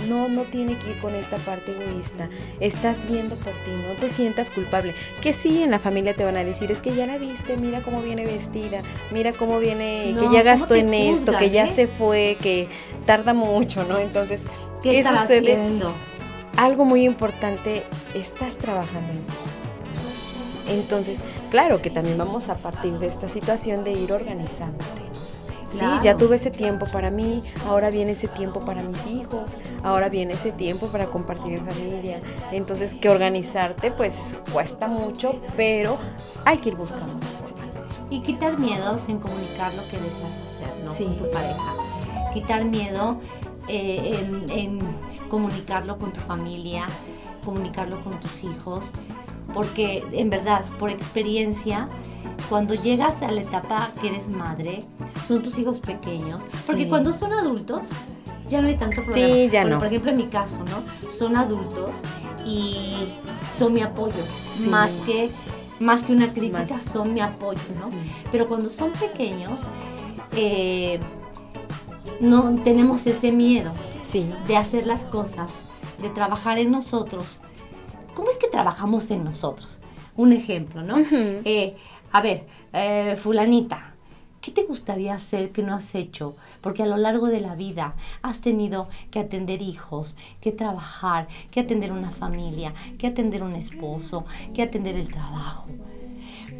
[0.10, 2.30] No, no tiene que ir con esta parte egoísta.
[2.60, 4.94] Estás viendo por ti, no te sientas culpable.
[5.22, 7.82] Que sí, en la familia te van a decir, es que ya la viste, mira
[7.82, 8.82] cómo viene vestida,
[9.12, 11.74] mira cómo viene, No, que ya ¿cómo gastó en esto, que ya eh?
[11.74, 12.68] se fue, que
[13.06, 14.00] tarda mucho, ¿no?
[14.00, 14.44] Entonces,
[14.82, 15.54] ¿Qué, ¿qué sucede?
[15.54, 15.94] haciendo?
[16.58, 17.84] algo muy importante,
[18.14, 19.34] estás trabajando en ti.
[20.70, 25.01] Entonces, claro que también vamos a partir de esta situación de ir organizándote.
[25.72, 30.10] Sí, ya tuve ese tiempo para mí, ahora viene ese tiempo para mis hijos, ahora
[30.10, 32.22] viene ese tiempo para compartir en familia.
[32.52, 34.14] Entonces, que organizarte pues
[34.52, 35.98] cuesta mucho, pero
[36.46, 37.52] hay que ir buscando la forma.
[38.10, 40.94] Y quitar miedos en comunicar lo que deseas hacer, ¿no?
[40.94, 41.06] Sí.
[41.06, 41.74] Con tu pareja.
[42.34, 43.22] Quitar miedo
[43.68, 44.80] eh, en, en
[45.30, 46.86] comunicarlo con tu familia,
[47.46, 48.92] comunicarlo con tus hijos.
[49.54, 51.88] Porque en verdad, por experiencia,
[52.50, 54.84] cuando llegas a la etapa que eres madre,
[55.26, 56.44] son tus hijos pequeños.
[56.66, 56.90] Porque Sí.
[56.90, 57.88] cuando son adultos,
[58.50, 59.28] ya no hay tanto problema.
[59.34, 59.80] Sí, ya Bueno, no.
[59.80, 61.10] Por ejemplo, en mi caso, ¿no?
[61.10, 61.90] Son adultos
[62.46, 63.08] y
[63.54, 64.24] son mi apoyo.
[64.58, 64.68] Sí.
[64.70, 65.30] Más que
[65.80, 67.90] más que una crítica, Más- son mi apoyo, ¿no?
[68.32, 69.62] Pero cuando son pequeños,
[70.34, 71.00] eh,
[72.20, 73.72] no tenemos ese miedo
[74.04, 75.50] Sí, de hacer las cosas,
[76.00, 77.40] de trabajar en nosotros.
[78.16, 79.80] ¿Cómo es que trabajamos en nosotros?
[80.16, 80.98] Un ejemplo, ¿no?
[81.46, 81.76] Eh,
[82.12, 83.92] a ver, eh, fulanita,
[84.42, 86.36] ¿Qué te gustaría hacer que no has hecho?
[86.62, 87.94] Porque a lo largo de la vida
[88.24, 94.26] has tenido que atender hijos, que trabajar, que atender una familia, que atender un esposo,
[94.56, 95.68] que atender el trabajo.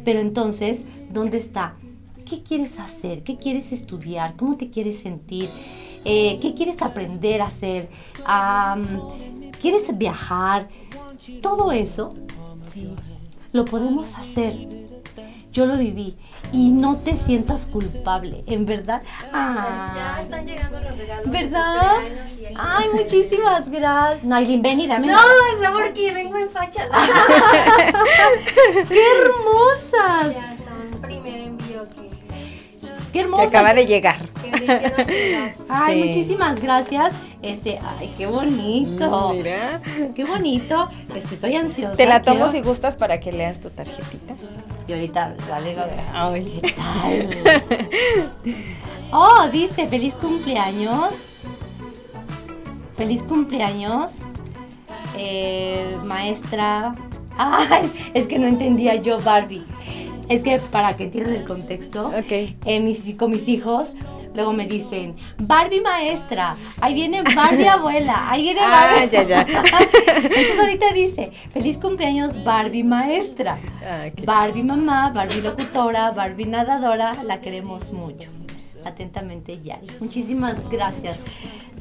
[0.04, 1.74] Pero entonces, ¿dónde está?
[2.24, 3.24] ¿Qué quieres hacer?
[3.24, 4.36] ¿Qué quieres estudiar?
[4.36, 5.48] ¿Cómo te quieres sentir?
[6.04, 7.88] Eh, ¿Qué quieres aprender a hacer?
[9.60, 10.68] ¿Quieres viajar?
[11.40, 12.14] Todo eso
[13.52, 14.54] lo podemos hacer.
[15.52, 16.16] Yo lo viví
[16.52, 19.02] y no te sientas culpable, en verdad.
[19.32, 21.30] ya están llegando los regalos.
[21.30, 21.98] ¿Verdad?
[22.56, 24.24] Ay, muchísimas gracias.
[24.24, 25.08] No, Aileen, ven y dame.
[25.08, 26.88] No, es porque vengo en facha.
[28.88, 30.36] ¡Qué hermosas!
[33.12, 33.50] Qué hermosas.
[33.50, 34.16] Que acaba de llegar.
[35.68, 37.14] Ay, muchísimas gracias.
[37.42, 39.32] Este, ay, qué bonito.
[39.34, 39.80] Mira.
[40.14, 40.88] Qué bonito.
[41.14, 41.96] Este, estoy ansiosa.
[41.96, 44.34] Te la tomo quiero- si gustas para que leas tu tarjetita.
[44.86, 45.92] Y ahorita, dale, dale.
[46.12, 46.60] Ay.
[46.62, 48.32] ¿Qué tal?
[49.12, 51.24] Oh, dice, feliz cumpleaños.
[52.96, 54.18] Feliz cumpleaños.
[55.16, 56.94] Eh, maestra.
[57.36, 59.64] Ay, es que no entendía yo Barbie.
[60.28, 63.92] Es que para que entiendan el contexto, eh, mis, con mis hijos,
[64.34, 69.10] luego me dicen, Barbie maestra, ahí viene Barbie abuela, ahí viene Ah, Barbie.
[69.12, 69.40] ya, ya.
[70.16, 73.58] Entonces ahorita dice, feliz cumpleaños Barbie maestra.
[73.84, 74.06] Ah.
[74.24, 78.28] Barbie mamá, Barbie locutora, Barbie nadadora, la queremos mucho.
[78.84, 79.86] Atentamente, Yari.
[80.00, 81.18] Muchísimas gracias.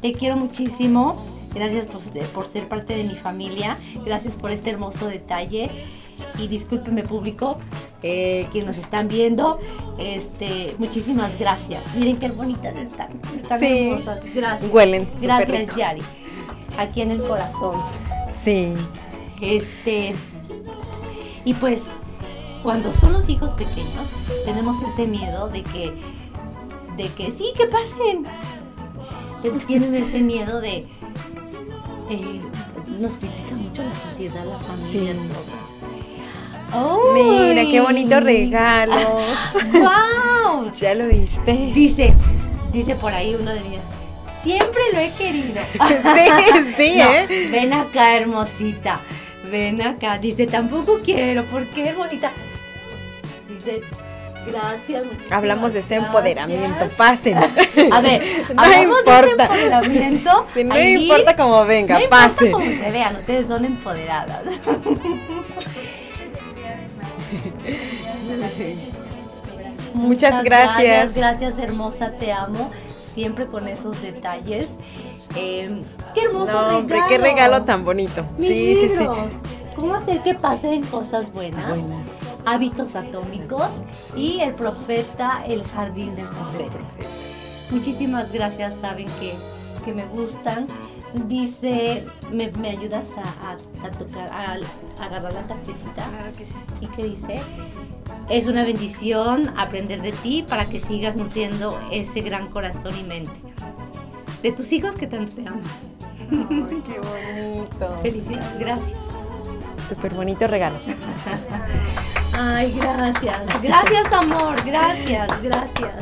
[0.01, 1.15] Te quiero muchísimo.
[1.53, 3.77] Gracias por, por ser parte de mi familia.
[4.05, 5.69] Gracias por este hermoso detalle.
[6.37, 7.57] Y discúlpeme público,
[8.03, 9.59] eh, que nos están viendo.
[9.97, 11.83] Este, muchísimas gracias.
[11.95, 13.19] Miren qué bonitas están.
[13.35, 13.89] Están Sí.
[13.89, 14.19] hermosas.
[14.33, 14.71] Gracias.
[14.71, 15.77] Huelen Gracias, rico.
[15.77, 16.01] Yari.
[16.77, 17.75] Aquí en el corazón.
[18.29, 18.73] Sí.
[19.41, 20.13] Este.
[21.43, 21.83] Y pues,
[22.63, 24.11] cuando son los hijos pequeños,
[24.45, 25.91] tenemos ese miedo de que.
[26.97, 28.25] de que sí, que pasen.
[29.67, 30.87] Tienen ese miedo de.
[32.09, 32.41] Eh,
[32.99, 35.91] nos critica mucho la sociedad, la familia, Sí.
[37.13, 39.19] Mira, qué bonito regalo.
[39.73, 40.71] ¡Wow!
[40.73, 41.71] ¿Ya lo viste?
[41.73, 42.13] Dice,
[42.71, 43.79] dice por ahí uno de mis.
[44.41, 45.61] Siempre lo he querido.
[45.77, 47.49] Sí, sí, No, ¿eh?
[47.51, 49.01] Ven acá, hermosita.
[49.51, 50.17] Ven acá.
[50.17, 51.43] Dice, tampoco quiero.
[51.45, 52.31] ¿Por qué, bonita?
[53.49, 53.81] Dice,
[54.45, 55.03] gracias.
[55.29, 56.05] Hablamos de ese gracias.
[56.07, 56.87] empoderamiento.
[56.97, 57.37] Pasen.
[57.91, 58.21] A ver,
[58.55, 59.43] No hablamos de ese importa.
[59.45, 60.45] empoderamiento.
[60.53, 64.43] Sí, no importa cómo venga, no importa cómo se vean, ustedes son empoderadas.
[69.93, 71.13] Muchas gracias.
[71.13, 72.71] Gracias, hermosa, te amo.
[73.13, 74.67] Siempre con esos detalles.
[75.35, 75.83] Eh,
[76.13, 78.25] qué hermoso No, hombre, qué regalo tan bonito.
[78.37, 78.97] Mis Sí, sí, sí.
[78.99, 79.31] libros.
[79.75, 81.67] ¿Cómo hacer que pasen cosas buenas?
[81.69, 82.07] Buenas.
[82.45, 83.69] Hábitos atómicos
[84.15, 86.77] y el profeta, el jardín del profeta.
[87.69, 89.33] Muchísimas gracias, saben que,
[89.85, 90.67] que me gustan.
[91.27, 95.93] Dice, ¿me, me ayudas a, a- a tocar, a, a agarrar la tarjetita?
[96.09, 96.53] Claro que sí.
[96.79, 97.41] ¿Y qué dice?
[98.29, 103.31] Es una bendición aprender de ti para que sigas nutriendo ese gran corazón y mente.
[104.41, 105.63] De tus hijos que tanto te aman.
[106.31, 107.99] Ay, qué bonito.
[108.01, 108.99] Felicidades, gracias.
[109.89, 110.77] Súper bonito regalo.
[112.33, 113.61] Ay, gracias.
[113.61, 114.55] Gracias, amor.
[114.65, 115.93] Gracias, gracias.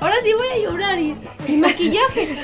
[0.00, 2.38] Ahora sí voy a llorar y maquillaje.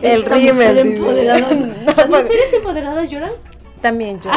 [0.00, 1.26] El rímel,
[1.86, 3.30] ¿Las pues- mujeres empoderadas lloran?
[3.80, 4.30] También yo.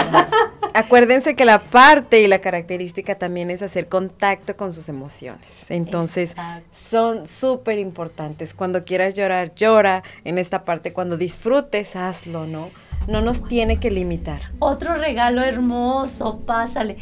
[0.76, 5.50] Acuérdense que la parte y la característica también es hacer contacto con sus emociones.
[5.70, 6.68] Entonces, Exacto.
[6.78, 8.54] son súper importantes.
[8.54, 10.04] Cuando quieras llorar, llora.
[10.26, 12.72] En esta parte, cuando disfrutes, hazlo, ¿no?
[13.08, 14.42] No nos tiene que limitar.
[14.60, 16.98] Otro regalo hermoso, pásale.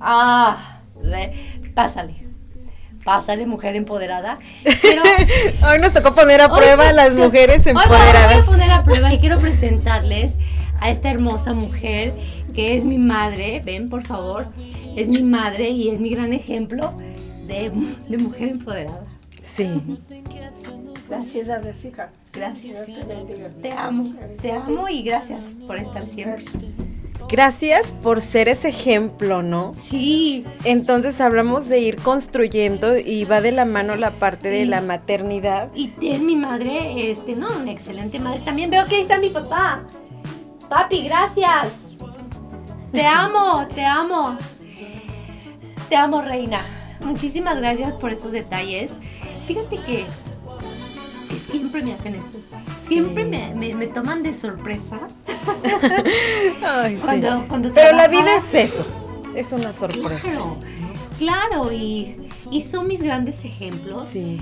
[0.00, 0.80] Ah,
[1.74, 2.24] pásale.
[3.04, 4.38] Pásale, mujer empoderada.
[5.68, 8.32] Hoy nos tocó poner a Hoy prueba a las mujeres Hoy empoderadas.
[8.34, 10.34] voy a poner a prueba y quiero presentarles
[10.80, 12.14] a esta hermosa mujer
[12.56, 13.62] que es mi madre.
[13.64, 14.48] Ven, por favor.
[14.96, 16.94] Es mi madre y es mi gran ejemplo
[17.46, 17.70] de,
[18.08, 19.04] de mujer empoderada.
[19.42, 19.68] Sí.
[21.08, 21.46] Gracias.
[22.32, 22.88] Gracias.
[23.62, 26.44] Te amo, te amo y gracias por estar siempre.
[27.28, 29.72] Gracias por ser ese ejemplo, ¿no?
[29.74, 34.80] Sí, Entonces hablamos de ir construyendo y va de la mano la parte de la
[34.80, 35.68] maternidad.
[35.74, 38.40] y ten mi madre, este, no, una excelente madre.
[38.44, 39.82] También veo que ahí está mi papá.
[40.68, 41.85] Papi, gracias.
[42.96, 44.38] Te amo, te amo.
[45.88, 46.96] Te amo, reina.
[47.00, 48.90] Muchísimas gracias por estos detalles.
[49.46, 50.06] Fíjate que,
[51.28, 52.44] que siempre me hacen estos.
[52.88, 53.28] Siempre Sí.
[53.28, 54.98] me, me- me toman de sorpresa.
[56.64, 57.00] Ay, sí.
[57.04, 58.84] Cuando, cuando Pero la vida es eso,
[59.34, 60.20] es una sorpresa.
[60.22, 60.56] Claro.
[61.18, 64.06] Claro, y, y son mis grandes ejemplos.
[64.08, 64.40] Sí.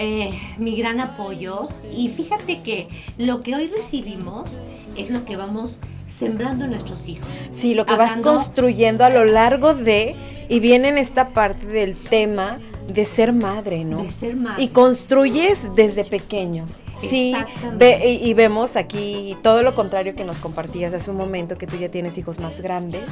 [0.00, 1.68] Eh, mi gran apoyo.
[1.94, 2.88] Y fíjate que
[3.18, 4.62] lo que hoy recibimos
[4.96, 7.28] es lo que vamos sembrando en nuestros hijos.
[7.50, 10.16] Sí, lo que vas construyendo a lo largo de,
[10.48, 12.58] y viene en esta parte del tema
[12.90, 14.02] de ser madre, ¿no?
[14.02, 14.62] De ser madre.
[14.62, 16.70] Y construyes desde pequeños.
[17.00, 17.34] Sí,
[17.76, 21.66] ve- y, y vemos aquí todo lo contrario que nos compartías hace un momento, que
[21.66, 23.02] tú ya tienes hijos más grandes.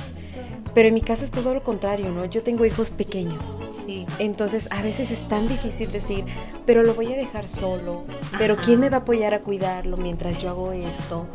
[0.74, 2.24] Pero en mi caso es todo lo contrario, ¿no?
[2.26, 3.42] Yo tengo hijos pequeños.
[3.86, 4.06] Sí.
[4.18, 6.24] Entonces a veces es tan difícil decir,
[6.66, 8.04] pero lo voy a dejar solo,
[8.38, 8.62] pero Ajá.
[8.64, 11.26] ¿quién me va a apoyar a cuidarlo mientras yo hago esto?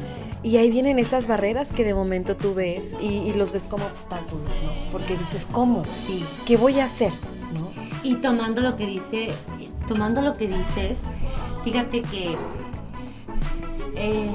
[0.43, 3.85] Y ahí vienen esas barreras que de momento tú ves y, y los ves como
[3.85, 4.91] obstáculos, ¿no?
[4.91, 5.83] Porque dices, ¿cómo?
[5.85, 6.23] Sí.
[6.45, 7.11] ¿Qué voy a hacer?
[8.03, 9.33] Y tomando lo que dice,
[9.87, 10.99] tomando lo que dices,
[11.63, 12.35] fíjate que
[13.95, 14.29] eh,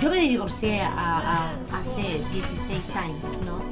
[0.00, 2.02] yo me divorcié a- a- hace
[2.32, 3.62] 16 años, ¿no?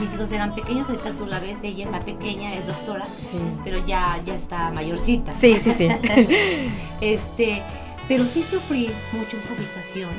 [0.00, 3.38] Mis hijos eran pequeños, ahorita tú la ves, ella es la pequeña, es doctora, Sí.
[3.64, 5.32] pero ya, ya está mayorcita.
[5.32, 5.88] Sí, sí, sí.
[7.00, 7.62] este,
[8.08, 10.10] pero sí sufrí mucho esa situación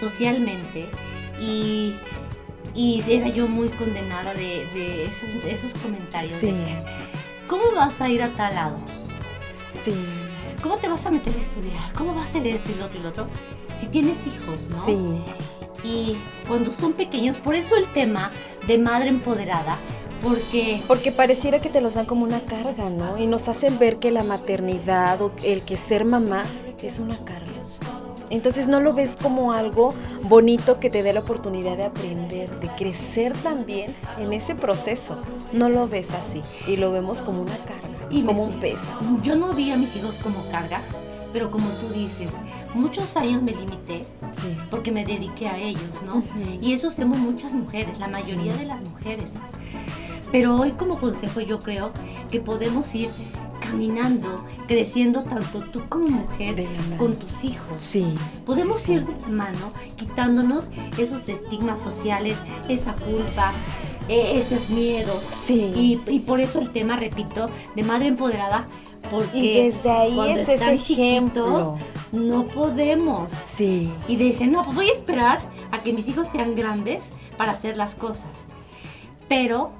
[0.00, 0.88] socialmente
[1.40, 1.94] y,
[2.74, 6.32] y era yo muy condenada de, de esos, de esos comentarios.
[6.32, 6.46] Sí.
[6.52, 6.76] de
[7.48, 8.76] ¿Cómo vas a ir a tal lado?
[9.82, 9.94] Sí.
[10.62, 11.92] ¿Cómo te vas a meter a estudiar?
[11.94, 13.26] ¿Cómo vas a hacer esto y lo otro y lo otro?
[13.80, 14.84] Si tienes hijos, ¿no?
[14.84, 15.22] Sí.
[15.82, 18.30] Y cuando son pequeños, por eso el tema
[18.66, 19.76] de madre empoderada,
[20.22, 23.18] porque Porque pareciera que te los dan como una carga, ¿no?
[23.18, 26.44] Y nos hacen ver que la maternidad o el que ser mamá
[26.82, 27.52] es una carga.
[28.30, 32.68] Entonces no lo ves como algo bonito que te dé la oportunidad de aprender, de
[32.68, 35.16] crecer también en ese proceso.
[35.52, 38.98] No lo ves así y lo vemos como una carga, Y como un peso.
[39.22, 40.82] Yo no vi a mis hijos como carga,
[41.32, 42.30] pero como tú dices,
[42.74, 44.56] muchos años me limité Sí.
[44.70, 46.22] porque me dediqué a ellos, ¿no?
[46.60, 49.30] Y eso hacemos muchas mujeres, la mayoría de las mujeres.
[50.30, 51.90] Pero hoy como consejo yo creo
[52.30, 53.08] que podemos ir
[53.60, 56.66] caminando, creciendo tanto tú como mujer
[56.98, 57.76] con tus hijos.
[57.78, 58.14] Sí.
[58.46, 58.92] Podemos sí, sí.
[58.94, 62.36] ir de la mano quitándonos esos estigmas sociales,
[62.68, 63.52] esa culpa,
[64.08, 65.24] eh, esos miedos.
[65.34, 65.72] Sí.
[65.74, 68.68] Y, y por eso el tema, repito, de madre empoderada,
[69.10, 71.78] porque Y desde ahí es ese ejemplo.
[72.12, 73.28] no podemos.
[73.46, 73.90] Sí.
[74.08, 75.40] Y dicen, no, pues voy a esperar
[75.70, 77.04] a que mis hijos sean grandes
[77.36, 78.46] para hacer las cosas.
[79.28, 79.72] Pero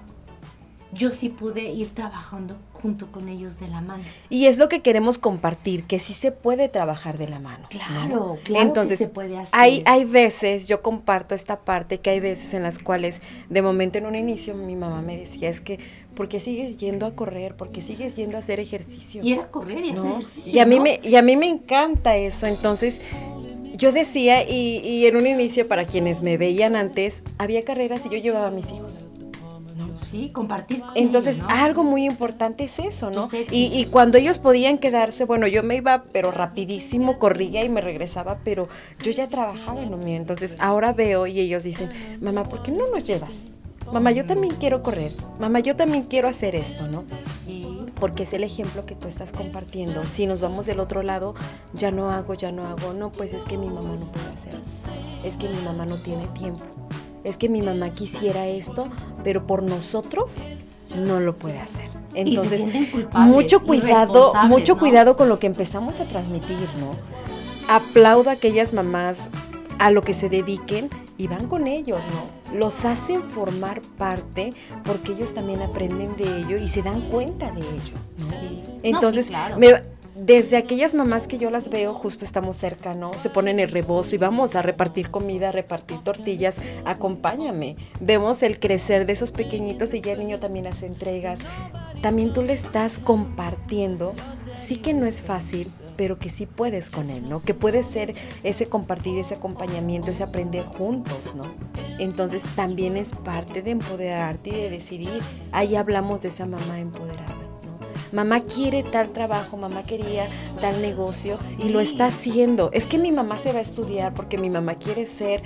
[0.93, 4.05] yo sí pude ir trabajando junto con ellos de la mano.
[4.31, 7.65] Y es lo que queremos compartir, que sí se puede trabajar de la mano.
[7.65, 7.69] ¿no?
[7.69, 9.53] Claro, claro Entonces, que se puede hacer.
[9.53, 13.99] Hay, hay veces, yo comparto esta parte, que hay veces en las cuales, de momento
[13.99, 15.79] en un inicio, mi mamá me decía, es que,
[16.15, 17.55] ¿por qué sigues yendo a correr?
[17.55, 19.23] ¿Por qué sigues yendo a hacer ejercicio?
[19.23, 20.55] y era correr y hacer ejercicio.
[20.55, 20.85] Y a mí ¿no?
[20.85, 22.47] me, y a mí me encanta eso.
[22.47, 23.03] Entonces,
[23.75, 28.11] yo decía, y, y en un inicio, para quienes me veían antes, había carreras y
[28.11, 29.05] yo llevaba a mis hijos.
[29.97, 31.55] Sí, compartir con Entonces, ellos, ¿no?
[31.55, 33.29] algo muy importante es eso, ¿no?
[33.51, 37.81] Y, y cuando ellos podían quedarse, bueno, yo me iba, pero rapidísimo, corría y me
[37.81, 38.69] regresaba, pero
[39.03, 40.17] yo ya trabajaba en lo mío.
[40.17, 43.31] Entonces, ahora veo y ellos dicen, mamá, ¿por qué no nos llevas?
[43.93, 45.13] Mamá, yo también quiero correr.
[45.39, 47.05] Mamá, yo también quiero hacer esto, ¿no?
[47.99, 50.05] Porque es el ejemplo que tú estás compartiendo.
[50.05, 51.35] Si nos vamos del otro lado,
[51.73, 52.93] ya no hago, ya no hago.
[52.93, 54.55] No, pues es que mi mamá no puede hacer.
[55.25, 56.63] Es que mi mamá no tiene tiempo.
[57.25, 58.89] Es que mi mamá quisiera esto,
[59.25, 60.37] pero por nosotros
[60.97, 61.89] no lo puede hacer.
[62.15, 62.65] Entonces,
[63.13, 64.81] mucho cuidado, mucho ¿no?
[64.81, 66.97] cuidado con lo que empezamos a transmitir, ¿no?
[67.69, 69.29] Aplaudo a aquellas mamás
[69.79, 70.89] a lo que se dediquen
[71.19, 72.57] y van con ellos, ¿no?
[72.59, 74.53] Los hacen formar parte
[74.85, 77.95] porque ellos también aprenden de ello y se dan cuenta de ello.
[78.19, 78.27] ¿no?
[78.57, 78.71] Sí.
[78.73, 79.59] No, Entonces, sí, claro.
[79.59, 79.83] me-
[80.21, 83.13] desde aquellas mamás que yo las veo, justo estamos cerca, ¿no?
[83.15, 87.77] Se ponen el rebozo y vamos a repartir comida, a repartir tortillas, acompáñame.
[88.01, 91.39] Vemos el crecer de esos pequeñitos y ya el niño también hace entregas.
[92.03, 94.13] También tú le estás compartiendo,
[94.59, 97.41] sí que no es fácil, pero que sí puedes con él, ¿no?
[97.41, 101.45] Que puede ser ese compartir, ese acompañamiento, ese aprender juntos, ¿no?
[101.99, 105.23] Entonces también es parte de empoderarte y de decidir.
[105.53, 107.48] Ahí hablamos de esa mamá empoderada.
[108.13, 110.29] Mamá quiere tal trabajo, mamá quería
[110.61, 112.71] tal negocio y lo está haciendo.
[112.73, 115.43] Es que mi mamá se va a estudiar porque mi mamá quiere ser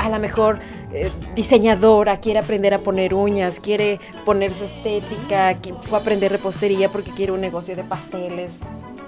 [0.00, 0.58] a lo mejor
[0.92, 6.88] eh, diseñadora, quiere aprender a poner uñas, quiere poner su estética, fue a aprender repostería
[6.88, 8.52] porque quiere un negocio de pasteles.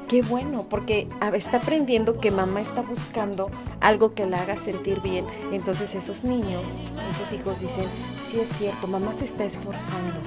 [0.07, 5.25] Qué bueno, porque está aprendiendo que mamá está buscando algo que la haga sentir bien.
[5.51, 6.65] Entonces esos niños,
[7.11, 7.87] esos hijos dicen,
[8.29, 10.21] sí es cierto, mamá se está esforzando.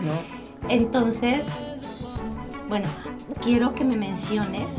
[0.00, 0.35] ¿No?
[0.68, 1.44] Entonces,
[2.68, 2.86] bueno,
[3.42, 4.72] quiero que me menciones,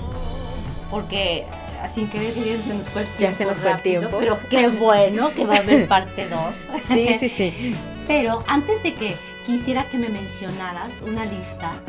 [0.91, 1.45] porque
[1.87, 3.31] sin querer queriendo se nos fue el tiempo.
[3.31, 4.17] Ya se nos fue el tiempo.
[4.19, 6.39] Pero qué bueno que va a haber parte 2.
[6.87, 7.75] Sí, sí, sí.
[8.07, 9.15] Pero antes de que
[9.45, 11.79] quisiera que me mencionaras una lista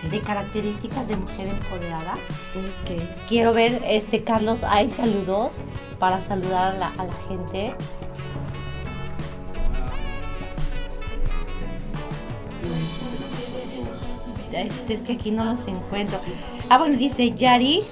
[0.00, 0.08] Sí.
[0.08, 2.14] de características de mujer empoderada.
[2.14, 3.00] Ok.
[3.28, 5.62] Quiero ver, este Carlos, hay saludos
[6.00, 7.74] para saludar a la, a la gente.
[14.62, 16.18] Este, es que aquí no los encuentro.
[16.68, 17.82] Ah, bueno, dice Yari.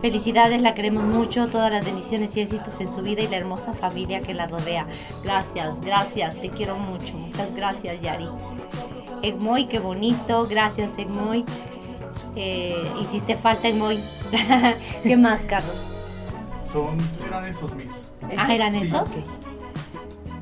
[0.00, 3.72] Felicidades, la queremos mucho, todas las bendiciones y éxitos en su vida y la hermosa
[3.72, 4.86] familia que la rodea.
[5.22, 7.14] Gracias, gracias, te quiero mucho.
[7.14, 8.28] Muchas gracias, Yari.
[9.22, 10.46] Egmoy, qué bonito.
[10.46, 11.46] Gracias, Egmoy.
[12.36, 13.98] Eh, hiciste falta, Egmoy.
[15.02, 15.80] ¿Qué más, Carlos?
[16.70, 17.92] Son, eran esos mis.
[18.36, 18.82] Ah, ¿eran Sí.
[18.82, 19.10] esos?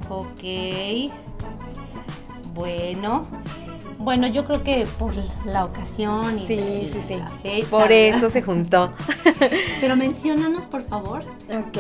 [0.09, 1.13] Ok.
[2.53, 3.27] Bueno.
[4.03, 5.13] Bueno, yo creo que por
[5.47, 7.15] la ocasión y Sí, sí, sí.
[7.17, 8.17] la fecha, Por ¿verdad?
[8.19, 8.93] eso se juntó.
[9.81, 11.21] Pero menciónanos, por favor.
[11.51, 11.79] Ok.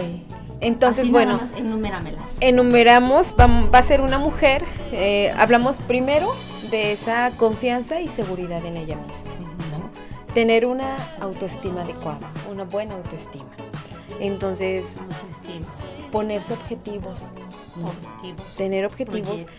[0.61, 2.23] Entonces, Así bueno, enuméramelas.
[2.41, 4.63] enumeramos, va a ser una mujer,
[4.93, 6.33] eh, hablamos primero
[6.71, 9.33] de esa confianza y seguridad en ella misma,
[9.73, 9.91] ¿no?
[10.35, 13.51] Tener una autoestima adecuada, una buena autoestima.
[14.21, 15.67] Entonces, Autoestima,
[16.13, 17.19] ponerse objetivos,
[17.85, 18.57] objetivos.
[18.57, 19.55] tener objetivos, proyectos.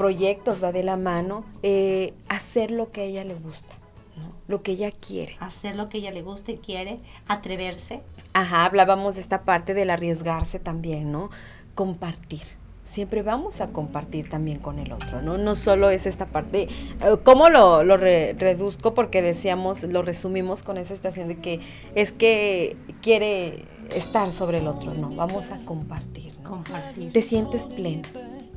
[0.00, 3.74] Proyectos va de la mano, eh, hacer lo que a ella le gusta,
[4.16, 4.32] ¿no?
[4.48, 5.36] lo que ella quiere.
[5.40, 8.00] Hacer lo que ella le guste y quiere, atreverse.
[8.32, 11.28] Ajá, hablábamos de esta parte del arriesgarse también, ¿no?
[11.74, 12.40] Compartir.
[12.86, 15.36] Siempre vamos a compartir también con el otro, ¿no?
[15.36, 18.94] No solo es esta parte, eh, ¿cómo lo, lo re- reduzco?
[18.94, 21.60] Porque decíamos, lo resumimos con esa situación de que
[21.94, 26.50] es que quiere estar sobre el otro, no, vamos a compartir, ¿no?
[26.50, 27.12] Compartir.
[27.12, 28.02] Te sientes pleno,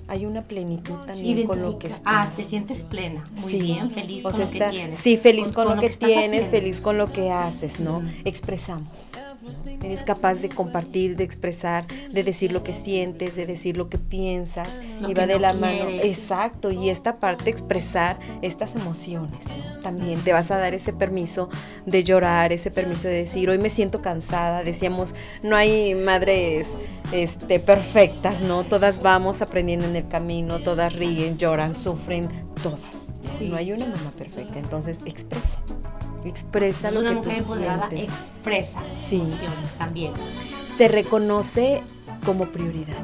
[0.07, 2.01] hay una plenitud también con lo que estás.
[2.05, 3.23] Ah, te sientes plena.
[3.35, 4.99] Muy Sí, bien, feliz o con lo que tienes.
[4.99, 6.49] Sí, feliz con, lo que, tienes, haciendo.
[6.51, 8.03] feliz con lo que haces, ¿no?
[8.25, 9.11] Expresamos.
[9.81, 13.97] Eres capaz de compartir, de expresar, de decir lo que sientes, de decir lo que
[13.97, 14.69] piensas.
[14.99, 15.89] Lo y que va de la mano.
[15.89, 16.71] Exacto.
[16.71, 19.45] Y esta parte, expresar estas emociones.
[19.45, 19.79] ¿no?
[19.81, 21.49] También te vas a dar ese permiso
[21.85, 24.63] de llorar, ese permiso de decir, hoy me siento cansada.
[24.63, 26.67] Decíamos, no hay madres
[27.11, 28.63] este, perfectas, ¿no?
[28.63, 32.29] Todas vamos aprendiendo en el camino, todas ríen, lloran, sufren,
[32.61, 32.81] todas.
[33.37, 33.49] Sí.
[33.49, 35.59] No hay una mamá perfecta, entonces expresa.
[36.25, 38.09] Expresa Es lo una que mujer tú empoderada sientes.
[38.15, 39.15] expresa Sí.
[39.17, 40.13] emociones también.
[40.77, 41.81] Se reconoce
[42.25, 42.95] como prioridad.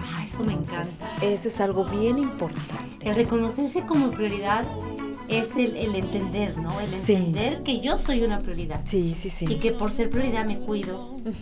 [0.00, 1.10] Ah, eso me encanta.
[1.22, 3.08] Eso es algo bien importante.
[3.08, 4.64] El reconocerse como prioridad
[5.28, 6.78] es el, el entender, ¿no?
[6.80, 7.14] El Sí.
[7.14, 8.80] entender que yo soy una prioridad.
[8.84, 9.46] Sí, sí, sí.
[9.48, 11.32] Y que por ser prioridad me cuido, me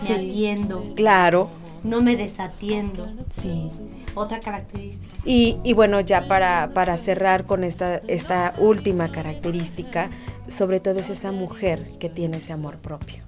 [0.00, 0.12] Sí.
[0.12, 1.48] atiendo, Claro,
[1.82, 3.06] no me desatiendo.
[3.30, 3.68] sí.
[4.14, 5.14] Otra característica.
[5.24, 10.10] Y, y bueno, ya para, para cerrar con esta, esta última característica,
[10.48, 13.22] sobre todo es esa mujer que tiene ese amor propio.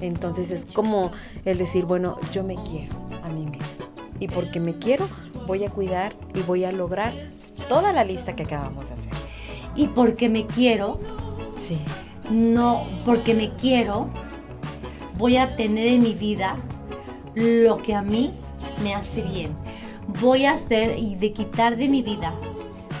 [0.00, 1.10] Entonces es como
[1.44, 3.88] el decir, bueno, yo me quiero a mí misma.
[4.20, 5.06] Y porque me quiero,
[5.46, 7.12] voy a cuidar y voy a lograr
[7.68, 9.12] toda la lista que acabamos de hacer.
[9.74, 11.00] Y porque me quiero,
[11.58, 11.78] Sí,
[12.30, 14.08] no, porque me quiero,
[15.16, 16.56] voy a tener en mi vida
[17.34, 18.30] lo que a mí
[18.82, 19.54] me hace bien.
[20.20, 22.32] Voy a hacer y de quitar de mi vida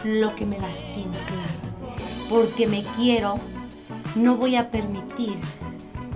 [0.04, 1.14] lo que me lastima.
[2.28, 3.36] Porque me quiero,
[4.14, 5.38] no voy a permitir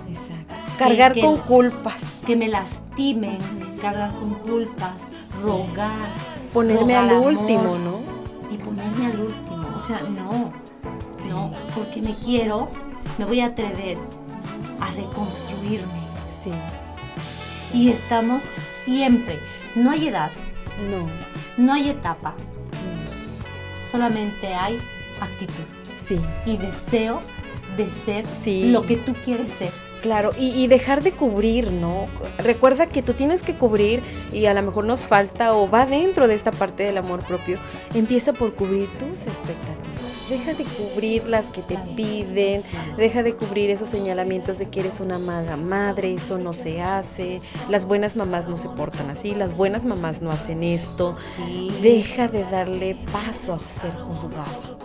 [0.07, 0.53] exacto.
[0.77, 3.39] Cargar que- con culpas, que me lastimen,
[3.81, 5.09] cargar con culpas,
[5.41, 6.09] rogar.
[6.53, 7.99] ponerme rogar al amor último, ¿no?
[8.53, 9.67] Y ponerme al último.
[9.77, 10.53] O sea, no.
[11.17, 11.29] Sí.
[11.29, 12.67] No, porque me quiero,
[13.17, 13.97] me voy a atrever
[14.79, 16.03] a reconstruirme.
[16.31, 16.51] Sí,
[17.73, 18.43] Y estamos
[18.83, 19.39] siempre,
[19.75, 20.29] no hay edad,
[20.89, 21.07] no,
[21.63, 22.33] no hay etapa,
[22.71, 23.89] no.
[23.91, 24.79] solamente hay
[25.21, 25.53] actitud
[25.99, 26.19] sí.
[26.45, 27.21] y deseo
[27.77, 28.71] de ser Sí.
[28.71, 29.71] lo que tú quieres ser.
[30.01, 32.07] Claro, y, y dejar de cubrir, ¿no?
[32.37, 34.03] Recuerda que tú tienes que cubrir
[34.33, 37.57] y a lo mejor nos falta o va dentro de esta parte del amor propio.
[37.93, 39.92] Empieza por cubrir tus expectativas.
[40.29, 42.63] Deja de cubrir las que te piden,
[42.97, 47.41] deja de cubrir esos señalamientos de que eres una mala madre, eso no se hace,
[47.69, 51.15] las buenas mamás no se portan así, las buenas mamás no hacen esto.
[51.35, 51.69] Sí.
[51.81, 54.77] Deja de darle paso a ser juzgada.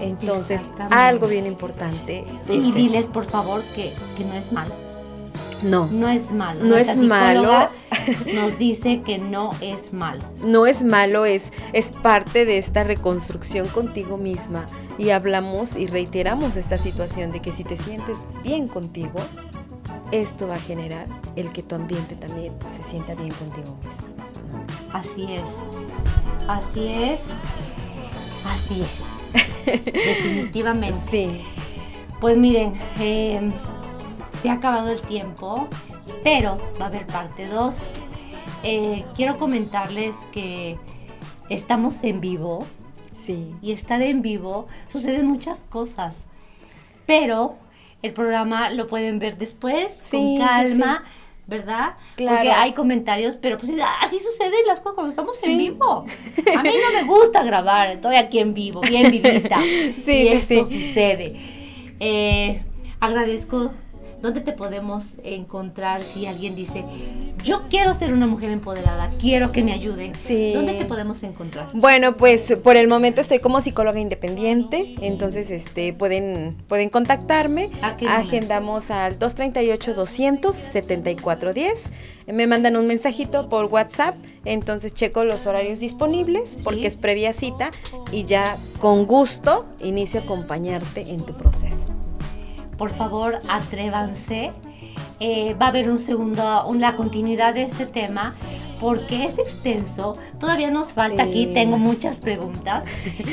[0.00, 2.24] Entonces, algo bien importante.
[2.48, 3.12] Y es diles eso.
[3.12, 4.85] por favor que, que no es malo.
[5.62, 6.60] No, No es malo.
[6.62, 7.70] No Nuestra es malo.
[8.34, 10.22] Nos dice que no es malo.
[10.42, 14.66] no es malo, es, es parte de esta reconstrucción contigo misma.
[14.98, 19.18] Y hablamos y reiteramos esta situación de que si te sientes bien contigo,
[20.12, 24.06] esto va a generar el que tu ambiente también se sienta bien contigo mismo.
[24.16, 24.96] ¿no?
[24.98, 25.42] Así es.
[26.48, 27.20] Así es.
[28.46, 29.84] Así es.
[29.84, 30.98] Definitivamente.
[31.10, 31.40] Sí,
[32.20, 33.52] Pues miren, eh,
[34.46, 35.66] se ha acabado el tiempo,
[36.22, 37.90] pero va a haber parte 2.
[39.16, 40.78] quiero comentarles que
[41.48, 42.64] estamos en vivo.
[43.10, 43.52] Sí.
[43.60, 46.26] Y estar en vivo suceden muchas cosas.
[47.06, 47.56] Pero
[48.02, 51.02] el programa lo pueden ver después, Sí, con calma,
[51.48, 51.94] ¿verdad?
[52.14, 52.36] Claro.
[52.36, 56.04] Porque hay comentarios, pero pues así suceden las cosas cuando estamos en vivo.
[56.56, 59.58] A mí no me gusta grabar, estoy aquí en vivo, bien vivita.
[59.60, 60.86] Sí, y sí, esto sí.
[60.86, 61.34] sucede.
[61.98, 62.62] Eh,
[63.00, 63.72] agradezco.
[64.26, 66.82] ¿Dónde te podemos encontrar si alguien dice,
[67.44, 70.16] yo quiero ser una mujer empoderada, quiero que me ayuden?
[70.16, 70.50] Sí.
[70.52, 71.68] ¿Dónde te podemos encontrar?
[71.74, 77.70] Bueno, pues por el momento estoy como psicóloga independiente, entonces este pueden pueden contactarme.
[77.82, 78.08] ¿A qué?
[78.08, 81.90] Agendamos al 238 200 7410.
[82.26, 86.60] Me mandan un mensajito por WhatsApp, entonces checo los horarios disponibles Sí.
[86.64, 87.70] porque es previa cita
[88.10, 91.86] y ya con gusto inicio a acompañarte en tu proceso.
[92.78, 94.52] Por favor atrévanse.
[95.18, 98.34] Eh, va a haber un segundo, una continuidad de este tema
[98.80, 100.18] porque es extenso.
[100.38, 101.30] Todavía nos falta Sí.
[101.30, 102.84] aquí, tengo muchas preguntas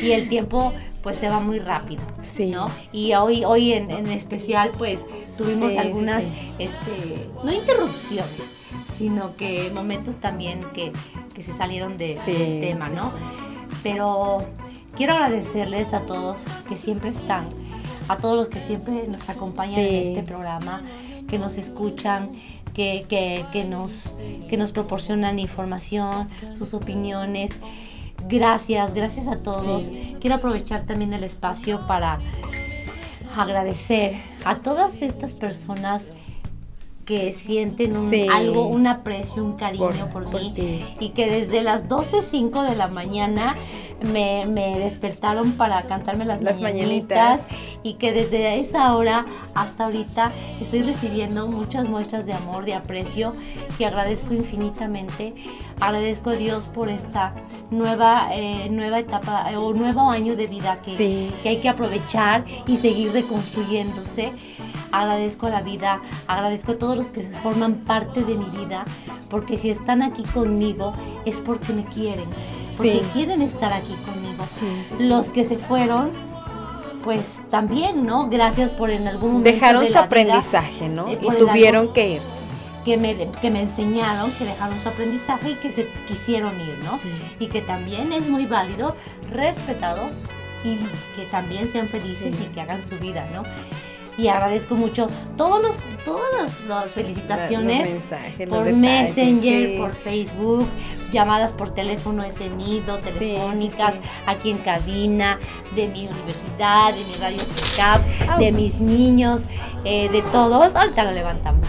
[0.02, 0.72] y el tiempo
[1.04, 2.02] pues se va muy rápido.
[2.22, 2.52] Sí.
[2.52, 2.68] ¿no?
[2.94, 5.02] Y hoy, hoy en, en especial pues
[5.38, 6.24] tuvimos Sí, algunas,
[6.58, 8.50] este, no interrupciones,
[8.98, 10.94] sino que momentos también que,
[11.36, 13.12] que se salieron de- del tema, ¿no?
[13.82, 14.46] Pero
[14.96, 17.50] quiero agradecerles a todos que siempre están,
[18.08, 20.10] a todos los que siempre nos acompañan en Sí.
[20.12, 20.82] este programa,
[21.28, 22.32] que nos escuchan,
[22.74, 27.51] que, que- que nos, que nos proporcionan información, sus opiniones.
[28.28, 29.86] Gracias, gracias a todos.
[29.86, 30.16] Sí.
[30.20, 32.20] Quiero aprovechar también el espacio para
[33.36, 36.12] agradecer a todas estas personas
[37.06, 38.28] que sienten un, Sí.
[38.32, 40.86] algo, un aprecio, un cariño Por- por, por mí ti.
[41.01, 43.58] y que desde las 12.05 de la mañana
[44.14, 47.72] me, me despertaron para cantarme las, Las mañanitas, mañanitas.
[47.84, 49.25] Y que desde esa hora
[49.55, 50.31] hasta ahorita
[50.61, 53.34] estoy recibiendo muchas muestras de amor, de aprecio,
[53.77, 55.34] que agradezco infinitamente.
[55.79, 57.34] Agradezco a Dios por esta
[57.71, 61.31] nueva, eh, nueva etapa eh, o nuevo año de vida que, Sí.
[61.43, 64.31] que hay que aprovechar y seguir reconstruyéndose.
[64.91, 68.84] Agradezco a la vida, agradezco a todos los que forman parte de mi vida,
[69.29, 70.93] porque si están aquí conmigo
[71.25, 72.25] es porque me quieren,
[72.77, 73.05] porque Sí.
[73.13, 74.43] quieren estar aquí conmigo.
[74.59, 75.07] Sí.
[75.07, 76.11] Los que se fueron,
[77.04, 78.30] pues también, ¿no?
[78.30, 81.08] Gracias por en algún momento Dejaron de su la vida, aprendizaje, ¿no?
[81.10, 82.28] eh, Y tuvieron que irse.
[82.86, 86.97] que me, que me enseñaron, que dejaron su aprendizaje y que se quisieron ir, ¿no?
[86.97, 87.10] Sí.
[87.39, 88.95] Y que también es muy válido,
[89.32, 90.10] respetado
[90.64, 90.78] y
[91.16, 92.47] que también sean felices Sí.
[92.49, 93.43] y que hagan su vida, ¿no?
[94.18, 95.76] Y agradezco mucho todos los,
[96.06, 98.78] todas las, las felicitaciones Los mensajes, los por detalles,
[99.16, 99.76] Messenger, sí.
[99.78, 100.68] por Facebook,
[101.14, 104.01] llamadas por teléfono he tenido, sí, telefónicas, sí.
[104.26, 105.39] aquí en cabina,
[105.76, 108.39] de mi universidad, de mi radio CECAP, Au.
[108.39, 109.41] de mis niños,
[109.86, 110.76] eh, de todos.
[110.76, 111.68] Ahorita lo levantamos.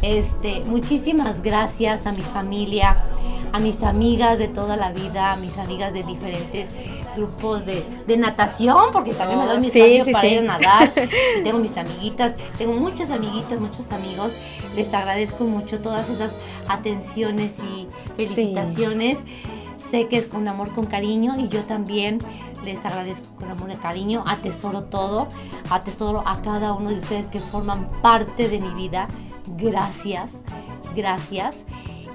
[0.00, 3.04] Este, muchísimas gracias a mi familia,
[3.52, 6.68] a mis amigas de toda la vida, a mis amigas de diferentes
[7.16, 10.34] grupos de, de natación, porque también me doy mi Sí, espacio sí, para sí.
[10.34, 10.92] ir a nadar.
[11.40, 14.36] Y tengo mis amiguitas, tengo muchas amiguitas, muchos amigos.
[14.74, 16.32] Les agradezco mucho todas esas
[16.68, 17.86] atenciones y
[18.16, 19.18] felicitaciones.
[19.90, 22.18] Sé que es con amor, con cariño y yo también
[22.64, 24.24] les agradezco con amor y cariño.
[24.26, 25.28] Atesoro todo,
[25.70, 29.06] atesoro a cada uno de ustedes que forman parte de mi vida.
[29.56, 30.40] Gracias,
[30.96, 31.56] gracias.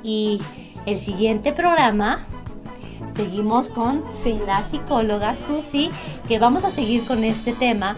[0.03, 0.41] Y
[0.85, 2.25] el siguiente programa
[3.15, 4.39] seguimos con Sí.
[4.45, 5.89] la psicóloga Susi,
[6.27, 7.95] que vamos a seguir con este tema,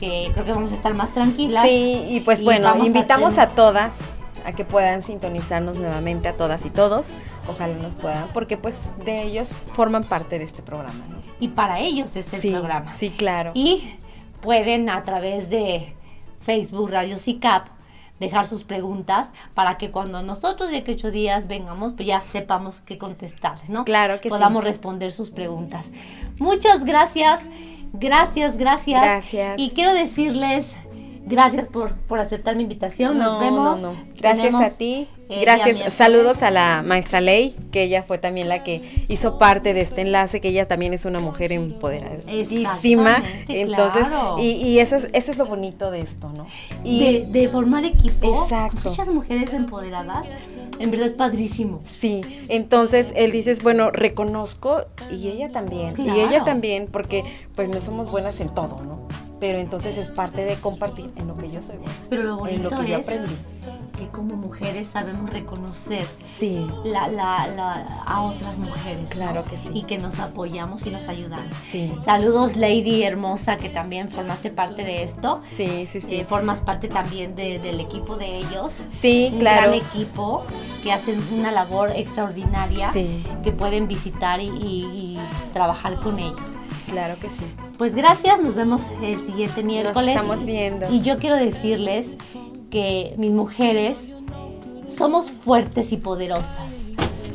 [0.00, 1.64] que creo que vamos a estar más tranquilas.
[1.66, 3.96] Sí, y pues Y bueno, a invitamos a, todas
[4.44, 7.06] a que puedan sintonizarnos nuevamente a todas y todos.
[7.48, 11.04] Ojalá nos puedan, porque pues de ellos forman parte de este programa.
[11.08, 11.16] ¿no?
[11.40, 12.92] Y para ellos es el sí, programa.
[12.92, 13.52] Sí, claro.
[13.54, 13.94] Y
[14.40, 15.94] pueden a través de
[16.40, 17.77] Facebook Radio CICAP
[18.20, 22.80] dejar sus preguntas para que cuando nosotros de que ocho días vengamos, pues ya sepamos
[22.80, 23.84] qué contestarles, ¿no?
[23.84, 24.30] Claro que sí.
[24.30, 25.92] Podamos responder sus preguntas.
[26.38, 27.42] Muchas gracias,
[27.92, 29.02] gracias, gracias.
[29.02, 29.54] Gracias.
[29.58, 30.76] Y quiero decirles
[31.24, 33.18] gracias por, por aceptar mi invitación.
[33.18, 33.80] Nos No, vemos.
[33.80, 34.00] no, no.
[34.16, 35.08] Gracias Tenemos, a ti.
[35.28, 35.92] Gracias.
[35.92, 40.00] Saludos a la maestra Ley, que ella fue también la que hizo parte de este
[40.00, 43.22] enlace, que ella también es una mujer empoderadísima.
[43.48, 44.36] Entonces, claro.
[44.38, 46.46] y, y eso, es, eso es lo bonito de esto, ¿no?
[46.84, 48.42] Y de, de formar equipo.
[48.42, 48.88] Exacto.
[48.88, 50.26] Muchas mujeres empoderadas.
[50.78, 51.80] En verdad es padrísimo.
[51.84, 57.24] Sí, entonces él dices, bueno, reconozco y ella también, y ella también, porque
[57.54, 59.08] pues no somos buenas en todo, ¿no?
[59.40, 61.92] Pero entonces es parte de compartir en lo que yo soy buena.
[62.10, 63.34] Pero lo en bonito lo que yo es aprendí.
[63.98, 69.04] que como mujeres sabemos reconocer Sí, la, la- la- a otras mujeres.
[69.04, 69.08] ¿no?
[69.10, 69.70] Claro que sí.
[69.74, 71.54] Y que nos apoyamos y nos ayudamos.
[71.56, 75.42] sí, Saludos Lady Hermosa, que también formaste parte de esto.
[75.46, 76.16] sí, sí, sí.
[76.16, 78.78] Eh, formas parte también de- del equipo de ellos.
[78.90, 79.68] Sí, un claro.
[79.70, 80.42] gran equipo
[80.82, 83.24] que hacen una labor extraordinaria Sí.
[83.42, 85.18] que pueden visitar y, y- y
[85.52, 86.56] trabajar con ellos.
[86.88, 87.44] Claro que sí.
[87.76, 89.94] Pues gracias, nos vemos el siguiente miércoles.
[89.94, 90.92] Nos estamos viendo.
[90.92, 92.16] Y yo quiero decirles
[92.70, 94.08] que mis mujeres
[94.88, 96.88] somos fuertes y poderosas.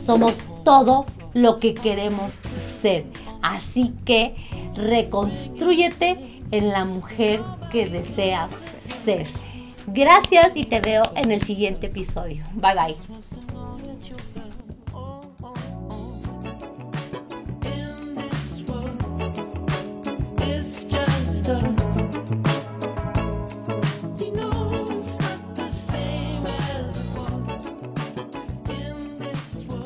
[0.03, 2.39] Somos todo lo que queremos
[2.81, 3.05] ser.
[3.41, 4.35] Así que
[4.75, 7.41] reconstrúyete en la mujer
[7.71, 8.49] que deseas
[9.03, 9.27] ser.
[9.87, 12.43] Gracias y te veo en el siguiente episodio.
[12.55, 12.95] Bye bye.